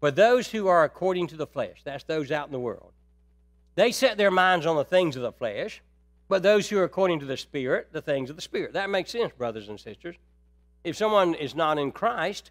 For 0.00 0.10
those 0.10 0.48
who 0.48 0.68
are 0.68 0.84
according 0.84 1.28
to 1.28 1.36
the 1.36 1.46
flesh, 1.46 1.80
that's 1.82 2.04
those 2.04 2.30
out 2.30 2.46
in 2.46 2.52
the 2.52 2.60
world, 2.60 2.92
they 3.74 3.90
set 3.90 4.18
their 4.18 4.30
minds 4.30 4.66
on 4.66 4.76
the 4.76 4.84
things 4.84 5.16
of 5.16 5.22
the 5.22 5.32
flesh, 5.32 5.80
but 6.28 6.42
those 6.42 6.68
who 6.68 6.78
are 6.78 6.84
according 6.84 7.20
to 7.20 7.26
the 7.26 7.38
Spirit, 7.38 7.88
the 7.92 8.02
things 8.02 8.28
of 8.28 8.36
the 8.36 8.42
Spirit. 8.42 8.74
That 8.74 8.90
makes 8.90 9.12
sense, 9.12 9.32
brothers 9.32 9.70
and 9.70 9.80
sisters. 9.80 10.16
If 10.84 10.94
someone 10.94 11.34
is 11.34 11.54
not 11.54 11.78
in 11.78 11.90
Christ, 11.90 12.50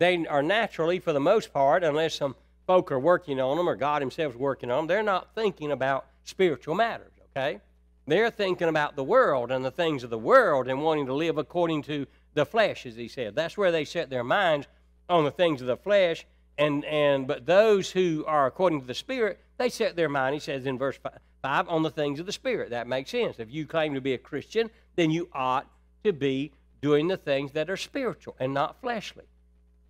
they 0.00 0.26
are 0.26 0.42
naturally, 0.42 0.98
for 0.98 1.12
the 1.12 1.20
most 1.20 1.52
part, 1.52 1.84
unless 1.84 2.14
some 2.14 2.34
folk 2.66 2.90
are 2.90 2.98
working 2.98 3.38
on 3.38 3.58
them 3.58 3.68
or 3.68 3.76
God 3.76 4.00
Himself 4.00 4.34
is 4.34 4.40
working 4.40 4.70
on 4.70 4.78
them, 4.78 4.86
they're 4.86 5.02
not 5.02 5.34
thinking 5.34 5.70
about 5.70 6.06
spiritual 6.24 6.74
matters, 6.74 7.12
okay? 7.30 7.60
They're 8.06 8.30
thinking 8.30 8.68
about 8.68 8.96
the 8.96 9.04
world 9.04 9.50
and 9.50 9.62
the 9.62 9.70
things 9.70 10.02
of 10.02 10.08
the 10.08 10.18
world 10.18 10.68
and 10.68 10.82
wanting 10.82 11.04
to 11.04 11.12
live 11.12 11.36
according 11.36 11.82
to 11.82 12.06
the 12.32 12.46
flesh, 12.46 12.86
as 12.86 12.96
He 12.96 13.08
said. 13.08 13.34
That's 13.34 13.58
where 13.58 13.70
they 13.70 13.84
set 13.84 14.08
their 14.08 14.24
minds 14.24 14.66
on 15.10 15.24
the 15.24 15.30
things 15.30 15.60
of 15.60 15.66
the 15.66 15.76
flesh. 15.76 16.26
And, 16.56 16.82
and 16.86 17.26
but 17.26 17.44
those 17.44 17.90
who 17.90 18.24
are 18.26 18.46
according 18.46 18.80
to 18.80 18.86
the 18.86 18.94
Spirit, 18.94 19.38
they 19.58 19.68
set 19.68 19.96
their 19.96 20.08
mind, 20.08 20.32
he 20.32 20.40
says 20.40 20.64
in 20.64 20.78
verse 20.78 20.98
5, 21.42 21.68
on 21.68 21.82
the 21.82 21.90
things 21.90 22.20
of 22.20 22.26
the 22.26 22.32
Spirit. 22.32 22.70
That 22.70 22.86
makes 22.86 23.10
sense. 23.10 23.38
If 23.38 23.52
you 23.52 23.66
claim 23.66 23.92
to 23.92 24.00
be 24.00 24.14
a 24.14 24.18
Christian, 24.18 24.70
then 24.96 25.10
you 25.10 25.28
ought 25.34 25.66
to 26.04 26.14
be 26.14 26.52
doing 26.80 27.08
the 27.08 27.18
things 27.18 27.52
that 27.52 27.68
are 27.68 27.76
spiritual 27.76 28.34
and 28.40 28.54
not 28.54 28.80
fleshly. 28.80 29.24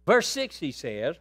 Verse 0.06 0.26
6, 0.28 0.58
he 0.58 0.72
says, 0.72 1.16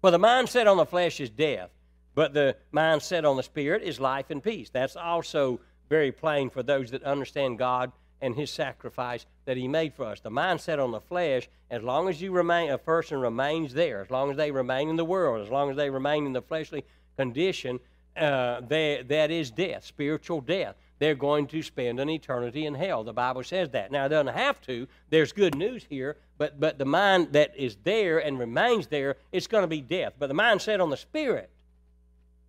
For 0.00 0.10
the 0.10 0.18
mind 0.18 0.48
set 0.48 0.66
on 0.66 0.76
the 0.76 0.86
flesh 0.86 1.20
is 1.20 1.30
death, 1.30 1.70
but 2.14 2.34
the 2.34 2.56
mind 2.70 3.02
set 3.02 3.24
on 3.24 3.36
the 3.36 3.42
spirit 3.42 3.82
is 3.82 4.00
life 4.00 4.30
and 4.30 4.42
peace. 4.42 4.70
That's 4.70 4.96
also 4.96 5.60
very 5.88 6.12
plain 6.12 6.50
for 6.50 6.62
those 6.62 6.90
that 6.90 7.02
understand 7.02 7.58
God 7.58 7.92
and 8.20 8.36
his 8.36 8.50
sacrifice 8.50 9.26
that 9.44 9.56
he 9.56 9.66
made 9.66 9.94
for 9.94 10.04
us. 10.04 10.20
The 10.20 10.30
mind 10.30 10.60
set 10.60 10.78
on 10.78 10.92
the 10.92 11.00
flesh, 11.00 11.48
as 11.70 11.82
long 11.82 12.08
as 12.08 12.22
you 12.22 12.32
remain 12.32 12.70
a 12.70 12.78
person 12.78 13.20
remains 13.20 13.74
there, 13.74 14.00
as 14.00 14.10
long 14.10 14.30
as 14.30 14.36
they 14.36 14.50
remain 14.50 14.88
in 14.88 14.96
the 14.96 15.04
world, 15.04 15.44
as 15.44 15.50
long 15.50 15.70
as 15.70 15.76
they 15.76 15.90
remain 15.90 16.24
in 16.26 16.32
the 16.32 16.40
fleshly 16.40 16.84
condition, 17.16 17.80
uh, 18.16 18.60
they, 18.60 19.02
that 19.08 19.30
is 19.30 19.50
death, 19.50 19.84
spiritual 19.84 20.40
death 20.40 20.76
they're 21.02 21.14
going 21.16 21.48
to 21.48 21.62
spend 21.62 21.98
an 21.98 22.08
eternity 22.08 22.64
in 22.64 22.74
hell. 22.74 23.02
The 23.02 23.12
Bible 23.12 23.42
says 23.42 23.70
that. 23.70 23.90
Now, 23.90 24.06
it 24.06 24.10
doesn't 24.10 24.34
have 24.34 24.60
to. 24.62 24.86
There's 25.10 25.32
good 25.32 25.56
news 25.56 25.84
here, 25.90 26.16
but, 26.38 26.60
but 26.60 26.78
the 26.78 26.84
mind 26.84 27.32
that 27.32 27.56
is 27.56 27.76
there 27.82 28.20
and 28.20 28.38
remains 28.38 28.86
there, 28.86 29.16
it's 29.32 29.48
going 29.48 29.62
to 29.62 29.68
be 29.68 29.80
death. 29.80 30.12
But 30.16 30.28
the 30.28 30.34
mind 30.34 30.62
set 30.62 30.80
on 30.80 30.90
the 30.90 30.96
Spirit 30.96 31.50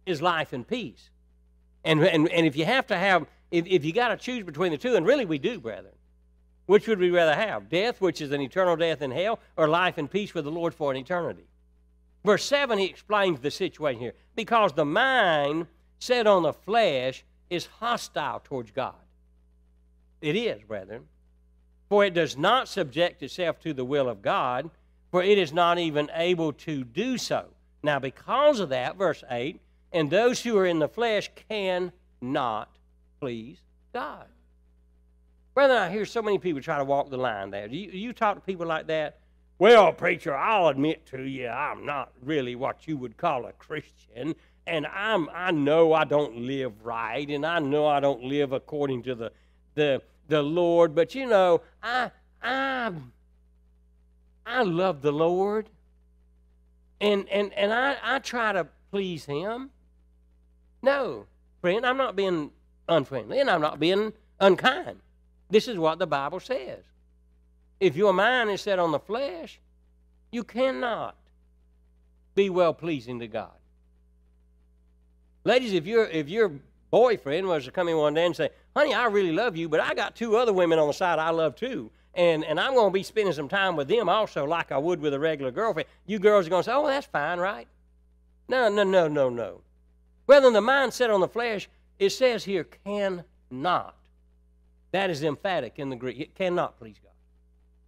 is 0.06 0.22
life 0.22 0.54
and 0.54 0.68
peace. 0.68 1.10
And, 1.84 2.04
and, 2.04 2.30
and 2.30 2.46
if 2.46 2.56
you 2.56 2.66
have 2.66 2.86
to 2.88 2.96
have, 2.96 3.26
if, 3.50 3.66
if 3.66 3.84
you 3.84 3.92
got 3.92 4.10
to 4.10 4.18
choose 4.18 4.44
between 4.44 4.72
the 4.72 4.78
two, 4.78 4.96
and 4.96 5.04
really 5.04 5.26
we 5.26 5.40
do, 5.40 5.60
brethren, 5.60 5.96
which 6.68 6.88
would 6.88 7.00
we 7.00 7.10
rather 7.10 7.34
have? 7.34 7.70
Death, 7.70 8.02
which 8.02 8.22
is 8.22 8.32
an 8.32 8.40
eternal 8.40 8.76
death 8.76 9.02
in 9.02 9.10
hell, 9.10 9.40
or 9.58 9.68
life 9.68 9.98
and 9.98 10.12
peace 10.12 10.36
with 10.36 10.46
the 10.46 10.52
Lord 10.52 10.76
for 10.76 10.92
an 10.92 10.98
eternity? 10.98 11.48
Verse 12.24 12.46
7, 12.46 12.78
he 12.78 12.86
explains 12.86 13.40
the 13.40 13.50
situation 13.50 14.00
here. 14.00 14.14
Because 14.36 14.74
the 14.74 14.86
mind 14.86 15.66
set 15.98 16.28
on 16.28 16.44
the 16.44 16.54
flesh 16.54 17.26
is 17.50 17.66
hostile 17.66 18.42
towards 18.44 18.72
God. 18.72 18.96
It 20.22 20.36
is, 20.36 20.62
brethren. 20.64 21.04
For 21.90 22.06
it 22.06 22.14
does 22.14 22.38
not 22.38 22.68
subject 22.68 23.22
itself 23.22 23.60
to 23.62 23.74
the 23.74 23.86
will 23.86 24.10
of 24.10 24.22
God, 24.22 24.70
for 25.12 25.22
it 25.22 25.38
is 25.38 25.54
not 25.54 25.78
even 25.78 26.10
able 26.14 26.54
to 26.54 26.84
do 26.84 27.18
so. 27.18 27.46
Now, 27.84 28.00
because 28.00 28.60
of 28.60 28.70
that, 28.70 28.96
verse 28.96 29.24
8, 29.30 29.60
and 29.92 30.10
those 30.10 30.42
who 30.42 30.58
are 30.58 30.66
in 30.66 30.80
the 30.80 30.88
flesh 30.88 31.30
cannot 31.50 32.70
please 33.20 33.60
God. 33.94 34.26
Brethren, 35.54 35.78
I 35.78 35.92
hear 35.92 36.06
so 36.06 36.22
many 36.22 36.40
people 36.40 36.62
try 36.62 36.80
to 36.80 36.84
walk 36.84 37.10
the 37.10 37.18
line 37.18 37.52
there. 37.52 37.68
Do 37.68 37.78
you, 37.78 37.92
you 37.92 38.14
talk 38.14 38.36
to 38.36 38.42
people 38.42 38.66
like 38.66 38.88
that? 38.88 39.20
Well, 39.60 39.94
preacher, 39.94 40.36
I'll 40.36 40.70
admit 40.70 41.06
to 41.08 41.22
you, 41.22 41.48
I'm 41.48 41.86
not 41.86 42.12
really 42.24 42.56
what 42.56 42.88
you 42.88 42.98
would 42.98 43.18
call 43.18 43.46
a 43.46 43.54
Christian 43.54 44.34
and 44.66 44.86
I'm 44.88 45.30
I 45.34 45.52
know 45.52 45.94
I 45.94 46.04
don't 46.04 46.38
live 46.38 46.84
right, 46.84 47.30
and 47.30 47.46
I 47.46 47.60
know 47.60 47.88
I 47.88 48.00
don't 48.00 48.24
live 48.24 48.54
according 48.54 49.04
to 49.04 49.16
the 49.16 49.32
the 49.76 50.02
the 50.28 50.42
Lord, 50.42 50.96
but 50.96 51.16
you 51.16 51.28
know, 51.28 51.62
I 51.82 52.12
I 52.42 52.92
I 54.46 54.64
love 54.64 55.02
the 55.02 55.12
Lord. 55.12 55.70
And 57.02 57.28
and 57.30 57.54
and 57.54 57.74
I, 57.74 57.98
I 58.02 58.20
try 58.20 58.54
to 58.54 58.68
please 58.92 59.26
him. 59.26 59.72
No, 60.82 61.26
friend, 61.62 61.86
I'm 61.86 61.98
not 61.98 62.16
being 62.16 62.52
unfriendly 62.88 63.40
and 63.40 63.50
I'm 63.50 63.62
not 63.62 63.80
being 63.80 64.14
unkind. 64.40 65.00
This 65.50 65.68
is 65.68 65.78
what 65.78 66.00
the 66.00 66.08
Bible 66.08 66.40
says. 66.40 66.84
If 67.80 67.96
your 67.96 68.14
mind 68.14 68.50
is 68.50 68.62
set 68.62 68.80
on 68.80 68.92
the 68.92 69.00
flesh, 69.00 69.60
you 70.32 70.44
cannot 70.44 71.16
be 72.36 72.50
well 72.50 72.74
pleasing 72.74 73.20
to 73.20 73.28
God. 73.28 73.52
Ladies, 75.46 75.74
if 75.74 75.86
your 75.86 76.06
if 76.06 76.30
your 76.30 76.52
boyfriend 76.90 77.48
was 77.48 77.66
to 77.66 77.72
come 77.72 77.88
in 77.88 77.98
one 77.98 78.14
day 78.14 78.26
and 78.26 78.36
say, 78.36 78.50
"Honey, 78.76 78.94
I 78.94 79.06
really 79.06 79.32
love 79.32 79.58
you, 79.58 79.68
but 79.68 79.80
I 79.80 79.94
got 79.94 80.16
two 80.16 80.38
other 80.38 80.54
women 80.54 80.80
on 80.80 80.88
the 80.88 80.94
side 80.94 81.20
I 81.20 81.32
love 81.32 81.56
too," 81.56 81.92
and 82.14 82.46
and 82.46 82.60
I'm 82.60 82.74
going 82.74 82.90
to 82.90 82.94
be 82.94 83.04
spending 83.04 83.34
some 83.34 83.50
time 83.50 83.76
with 83.76 83.88
them 83.88 84.08
also, 84.08 84.46
like 84.46 84.72
I 84.72 84.78
would 84.78 85.02
with 85.02 85.14
a 85.14 85.20
regular 85.20 85.52
girlfriend. 85.52 85.90
You 86.06 86.20
girls 86.20 86.48
are 86.48 86.50
going 86.50 86.64
to 86.64 86.70
say, 86.70 86.74
"Oh, 86.74 86.88
that's 86.88 87.08
fine, 87.08 87.40
right?" 87.40 87.68
No, 88.48 88.70
no, 88.70 88.84
no, 88.84 89.08
no, 89.08 89.30
no. 89.30 89.62
Whether 90.26 90.52
the 90.52 90.62
mindset 90.62 91.14
on 91.14 91.20
the 91.20 91.28
flesh, 91.28 91.70
it 92.00 92.12
says 92.12 92.44
here, 92.44 92.64
cannot. 92.64 93.96
That 94.92 95.10
is 95.10 95.24
emphatic 95.24 95.74
in 95.78 95.90
the 95.90 95.96
Greek. 95.96 96.20
It 96.20 96.36
cannot 96.36 96.78
please 96.78 96.98
God. 97.02 97.12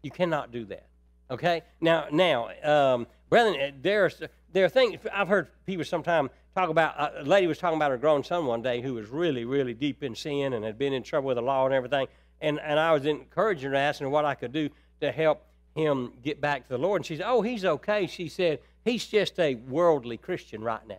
You 0.01 0.11
cannot 0.11 0.51
do 0.51 0.65
that. 0.65 0.87
Okay? 1.29 1.63
Now, 1.81 2.07
now, 2.11 2.49
um, 2.63 3.07
brethren, 3.29 3.75
there's 3.81 4.21
there 4.51 4.65
are 4.65 4.69
things 4.69 4.99
I've 5.13 5.27
heard 5.27 5.47
people 5.65 5.85
sometimes 5.85 6.29
talk 6.55 6.69
about. 6.69 6.99
Uh, 6.99 7.09
a 7.17 7.23
lady 7.23 7.47
was 7.47 7.57
talking 7.57 7.77
about 7.77 7.91
her 7.91 7.97
grown 7.97 8.23
son 8.23 8.45
one 8.45 8.61
day 8.61 8.81
who 8.81 8.93
was 8.93 9.09
really, 9.09 9.45
really 9.45 9.73
deep 9.73 10.01
in 10.01 10.15
sin 10.15 10.53
and 10.53 10.63
had 10.63 10.77
been 10.77 10.93
in 10.93 11.03
trouble 11.03 11.27
with 11.27 11.35
the 11.35 11.41
law 11.41 11.65
and 11.65 11.73
everything. 11.73 12.07
And 12.41 12.59
and 12.59 12.79
I 12.79 12.93
was 12.93 13.05
encouraging 13.05 13.69
her, 13.71 13.75
asking 13.75 14.05
her 14.05 14.11
what 14.11 14.25
I 14.25 14.35
could 14.35 14.53
do 14.53 14.69
to 15.01 15.11
help 15.11 15.45
him 15.75 16.13
get 16.23 16.39
back 16.39 16.63
to 16.63 16.69
the 16.69 16.77
Lord. 16.77 17.01
And 17.01 17.05
she 17.05 17.17
said, 17.17 17.25
"Oh, 17.27 17.41
he's 17.41 17.65
okay." 17.65 18.07
She 18.07 18.29
said, 18.29 18.59
"He's 18.83 19.05
just 19.05 19.39
a 19.39 19.55
worldly 19.55 20.17
Christian 20.17 20.63
right 20.63 20.85
now." 20.87 20.97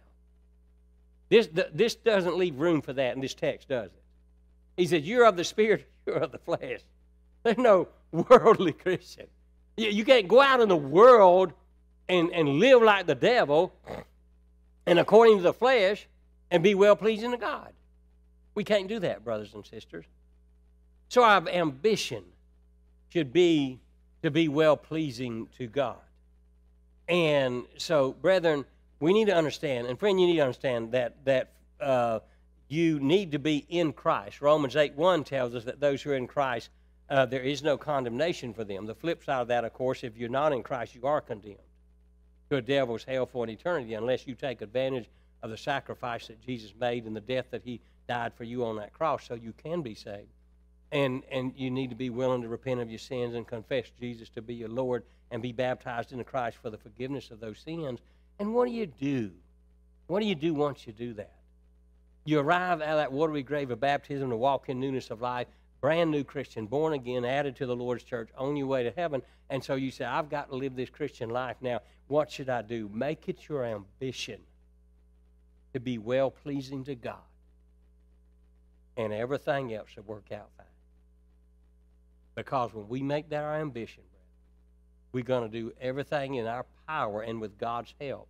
This 1.29 1.49
this 1.73 1.95
doesn't 1.95 2.37
leave 2.37 2.59
room 2.59 2.83
for 2.83 2.93
that 2.93 3.15
in 3.15 3.21
this 3.21 3.35
text, 3.35 3.69
does 3.69 3.87
it? 3.87 4.03
He 4.77 4.87
said, 4.87 5.05
"You're 5.05 5.25
of 5.25 5.37
the 5.37 5.45
spirit, 5.45 5.87
you're 6.07 6.17
of 6.17 6.33
the 6.33 6.39
flesh." 6.39 6.81
There's 7.43 7.59
no 7.59 7.89
worldly 8.13 8.73
Christian. 8.73 9.27
You 9.77 10.05
can't 10.05 10.27
go 10.27 10.41
out 10.41 10.61
in 10.61 10.69
the 10.71 10.77
world 10.77 11.53
and, 12.09 12.33
and 12.33 12.49
live 12.61 12.83
like 12.83 13.07
the 13.07 13.15
devil 13.15 13.75
and 14.87 14.99
according 14.99 15.39
to 15.39 15.43
the 15.43 15.53
flesh 15.53 16.07
and 16.51 16.63
be 16.63 16.75
well 16.75 16.97
pleasing 16.97 17.33
to 17.33 17.37
God. 17.37 17.73
We 18.55 18.65
can't 18.65 18.89
do 18.89 19.01
that, 19.01 19.25
brothers 19.25 19.53
and 19.55 19.67
sisters. 19.67 20.05
So 21.09 21.23
our 21.23 21.47
ambition 21.49 22.25
should 23.09 23.33
be 23.33 23.81
to 24.23 24.31
be 24.31 24.49
well 24.49 24.77
pleasing 24.77 25.49
to 25.59 25.67
God. 25.67 25.97
And 27.09 27.65
so, 27.77 28.13
brethren, 28.13 28.65
we 28.99 29.13
need 29.13 29.27
to 29.27 29.37
understand, 29.37 29.87
and 29.87 29.99
friend, 29.99 30.21
you 30.21 30.27
need 30.27 30.37
to 30.37 30.43
understand 30.43 30.93
that 30.93 31.25
that 31.25 31.53
uh, 31.81 32.21
you 32.69 32.99
need 32.99 33.33
to 33.33 33.39
be 33.39 33.65
in 33.69 33.93
Christ. 33.93 34.41
Romans 34.41 34.75
8 34.75 34.95
1 34.95 35.25
tells 35.25 35.55
us 35.55 35.65
that 35.65 35.79
those 35.81 36.03
who 36.03 36.11
are 36.11 36.17
in 36.17 36.27
Christ 36.27 36.71
uh, 37.09 37.27
there 37.27 37.43
is 37.43 37.63
no 37.63 37.77
condemnation 37.77 38.53
for 38.53 38.65
them. 38.65 38.87
The 38.87 38.95
flip 38.95 39.23
side 39.23 39.43
of 39.43 39.49
that, 39.49 39.65
of 39.65 39.73
course, 39.73 40.03
if 40.03 40.17
you're 40.17 40.29
not 40.29 40.53
in 40.53 40.63
Christ, 40.63 40.95
you 40.95 41.07
are 41.07 41.21
condemned 41.21 41.59
to 42.51 42.57
a 42.57 42.63
devil's 42.63 43.05
hell 43.05 43.27
for 43.27 43.45
an 43.45 43.51
eternity 43.51 43.95
unless 43.95 44.27
you 44.27 44.35
take 44.35 44.63
advantage 44.63 45.09
of 45.43 45.51
the 45.51 45.57
sacrifice 45.57 46.27
that 46.29 46.41
Jesus 46.41 46.73
made 46.79 47.05
and 47.05 47.15
the 47.15 47.21
death 47.21 47.47
that 47.51 47.63
he 47.65 47.81
died 48.09 48.33
for 48.35 48.45
you 48.45 48.65
on 48.65 48.77
that 48.77 48.93
cross 48.93 49.27
so 49.27 49.35
you 49.35 49.53
can 49.53 49.83
be 49.83 49.95
saved. 49.95 50.29
And, 50.93 51.25
and 51.31 51.53
you 51.57 51.71
need 51.71 51.91
to 51.91 51.97
be 51.97 52.11
willing 52.11 52.43
to 52.43 52.49
repent 52.49 52.81
of 52.81 52.89
your 52.89 52.99
sins 52.99 53.35
and 53.35 53.47
confess 53.47 53.87
Jesus 53.99 54.29
to 54.31 54.43
be 54.43 54.55
your 54.55 54.69
Lord 54.69 55.03
and 55.31 55.43
be 55.43 55.53
baptized 55.53 56.13
into 56.13 56.25
Christ 56.25 56.59
for 56.63 56.71
the 56.71 56.79
forgiveness 56.79 57.31
of 57.31 57.41
those 57.41 57.59
sins. 57.59 58.01
And 58.39 58.55
what 58.55 58.69
do 58.69 58.73
you 58.73 58.87
do? 58.87 59.33
What 60.07 60.21
do 60.21 60.27
you 60.27 60.37
do 60.37 60.55
once 60.55 60.87
you 60.87 60.93
do 60.93 61.15
that? 61.15 61.33
You 62.25 62.39
arrive 62.39 62.81
at 62.81 62.95
that 62.97 63.13
watery 63.13 63.43
grave 63.43 63.71
of 63.71 63.81
baptism 63.81 64.31
to 64.31 64.37
walk 64.37 64.69
in 64.69 64.79
newness 64.79 65.11
of 65.11 65.21
life 65.21 65.49
brand 65.87 66.11
new 66.11 66.25
Christian, 66.25 66.67
born 66.67 66.95
again, 66.95 67.25
added 67.25 67.55
to 67.55 67.65
the 67.65 67.77
Lord's 67.77 68.03
church, 68.03 68.29
on 68.37 68.57
your 68.57 68.67
way 68.67 68.83
to 68.83 68.91
heaven. 68.97 69.23
And 69.49 69.63
so 69.63 69.77
you 69.77 69.93
say, 69.93 70.05
I've 70.05 70.29
got 70.29 70.51
to 70.51 70.57
live 70.57 70.75
this 70.75 70.91
Christian 70.91 71.31
life 71.31 71.59
now. 71.61 71.79
What 72.09 72.29
should 72.29 72.49
I 72.49 72.63
do? 72.63 72.91
Make 72.93 73.29
it 73.29 73.49
your 73.49 73.65
ambition 73.65 74.41
to 75.75 75.79
be 75.79 75.99
well 75.99 76.29
pleasing 76.33 76.83
to 76.87 76.97
God. 76.97 77.23
And 78.97 79.13
everything 79.13 79.73
else 79.75 79.91
will 79.95 80.03
work 80.03 80.33
out 80.33 80.49
fine. 80.57 80.67
Because 82.35 82.75
when 82.75 82.89
we 82.89 83.01
make 83.01 83.29
that 83.31 83.45
our 83.45 83.61
ambition, 83.61 84.03
we're 85.13 85.23
going 85.23 85.49
to 85.49 85.61
do 85.61 85.73
everything 85.81 86.35
in 86.35 86.49
our 86.49 86.67
power 86.89 87.23
and 87.23 87.41
with 87.41 87.59
God's 87.59 87.95
help 88.01 88.27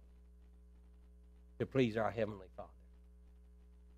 to 1.59 1.65
please 1.65 1.97
our 1.97 2.11
Heavenly 2.11 2.49
Father. 2.55 2.69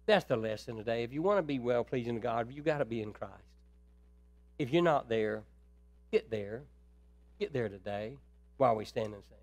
That's 0.06 0.26
the 0.26 0.36
lesson 0.36 0.76
today. 0.76 1.02
If 1.02 1.12
you 1.12 1.22
want 1.22 1.38
to 1.38 1.42
be 1.42 1.58
well 1.58 1.82
pleasing 1.82 2.14
to 2.14 2.20
God, 2.20 2.52
you've 2.52 2.64
got 2.64 2.78
to 2.78 2.84
be 2.84 3.02
in 3.02 3.12
Christ. 3.12 3.47
If 4.58 4.72
you're 4.72 4.82
not 4.82 5.08
there, 5.08 5.44
get 6.10 6.30
there. 6.30 6.62
Get 7.38 7.52
there 7.52 7.68
today 7.68 8.16
while 8.56 8.74
we 8.74 8.84
stand 8.84 9.14
and 9.14 9.24
sing. 9.24 9.37